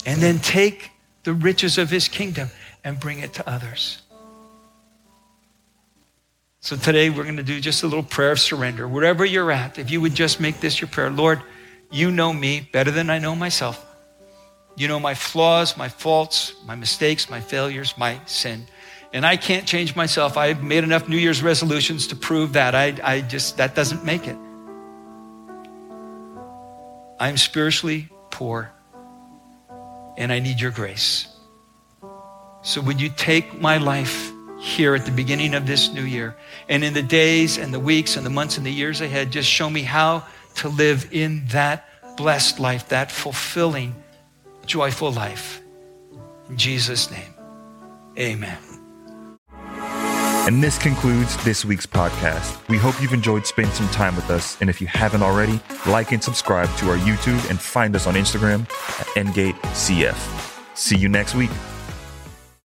And 0.04 0.20
then 0.20 0.38
take 0.38 0.90
the 1.24 1.32
riches 1.32 1.78
of 1.78 1.90
his 1.90 2.06
kingdom 2.06 2.50
and 2.86 3.00
bring 3.00 3.18
it 3.18 3.34
to 3.34 3.50
others. 3.50 4.00
So 6.60 6.76
today 6.76 7.10
we're 7.10 7.24
going 7.24 7.36
to 7.36 7.42
do 7.42 7.60
just 7.60 7.82
a 7.82 7.86
little 7.86 8.04
prayer 8.04 8.30
of 8.30 8.38
surrender. 8.38 8.86
Wherever 8.86 9.24
you're 9.24 9.50
at, 9.50 9.76
if 9.76 9.90
you 9.90 10.00
would 10.00 10.14
just 10.14 10.38
make 10.38 10.60
this 10.60 10.80
your 10.80 10.86
prayer 10.86 11.10
Lord, 11.10 11.42
you 11.90 12.12
know 12.12 12.32
me 12.32 12.68
better 12.72 12.92
than 12.92 13.10
I 13.10 13.18
know 13.18 13.34
myself. 13.34 13.84
You 14.76 14.86
know 14.86 15.00
my 15.00 15.14
flaws, 15.14 15.76
my 15.76 15.88
faults, 15.88 16.54
my 16.64 16.76
mistakes, 16.76 17.28
my 17.28 17.40
failures, 17.40 17.92
my 17.98 18.20
sin. 18.24 18.66
And 19.12 19.26
I 19.26 19.36
can't 19.36 19.66
change 19.66 19.96
myself. 19.96 20.36
I've 20.36 20.62
made 20.62 20.84
enough 20.84 21.08
New 21.08 21.18
Year's 21.18 21.42
resolutions 21.42 22.06
to 22.08 22.16
prove 22.16 22.52
that. 22.52 22.76
I, 22.76 22.94
I 23.02 23.20
just, 23.20 23.56
that 23.56 23.74
doesn't 23.74 24.04
make 24.04 24.28
it. 24.28 24.36
I'm 27.18 27.36
spiritually 27.36 28.10
poor 28.30 28.70
and 30.16 30.30
I 30.30 30.38
need 30.38 30.60
your 30.60 30.70
grace. 30.70 31.35
So, 32.66 32.80
would 32.80 33.00
you 33.00 33.10
take 33.10 33.60
my 33.60 33.78
life 33.78 34.32
here 34.58 34.96
at 34.96 35.06
the 35.06 35.12
beginning 35.12 35.54
of 35.54 35.68
this 35.68 35.92
new 35.92 36.02
year 36.02 36.34
and 36.68 36.82
in 36.82 36.94
the 36.94 37.02
days 37.02 37.58
and 37.58 37.72
the 37.72 37.78
weeks 37.78 38.16
and 38.16 38.26
the 38.26 38.30
months 38.30 38.58
and 38.58 38.66
the 38.66 38.72
years 38.72 39.00
ahead, 39.00 39.30
just 39.30 39.48
show 39.48 39.70
me 39.70 39.82
how 39.82 40.24
to 40.56 40.68
live 40.68 41.06
in 41.12 41.46
that 41.50 41.88
blessed 42.16 42.58
life, 42.58 42.88
that 42.88 43.12
fulfilling, 43.12 43.94
joyful 44.66 45.12
life. 45.12 45.62
In 46.50 46.56
Jesus' 46.56 47.08
name, 47.08 47.32
amen. 48.18 48.58
And 50.48 50.60
this 50.60 50.76
concludes 50.76 51.36
this 51.44 51.64
week's 51.64 51.86
podcast. 51.86 52.68
We 52.68 52.78
hope 52.78 53.00
you've 53.00 53.12
enjoyed 53.12 53.46
spending 53.46 53.74
some 53.74 53.88
time 53.90 54.16
with 54.16 54.28
us. 54.28 54.60
And 54.60 54.68
if 54.68 54.80
you 54.80 54.88
haven't 54.88 55.22
already, 55.22 55.60
like 55.86 56.10
and 56.10 56.22
subscribe 56.22 56.68
to 56.78 56.90
our 56.90 56.98
YouTube 56.98 57.48
and 57.48 57.60
find 57.60 57.94
us 57.94 58.08
on 58.08 58.14
Instagram 58.14 58.62
at 58.98 59.06
NGateCF. 59.14 60.76
See 60.76 60.96
you 60.96 61.08
next 61.08 61.36
week. 61.36 61.50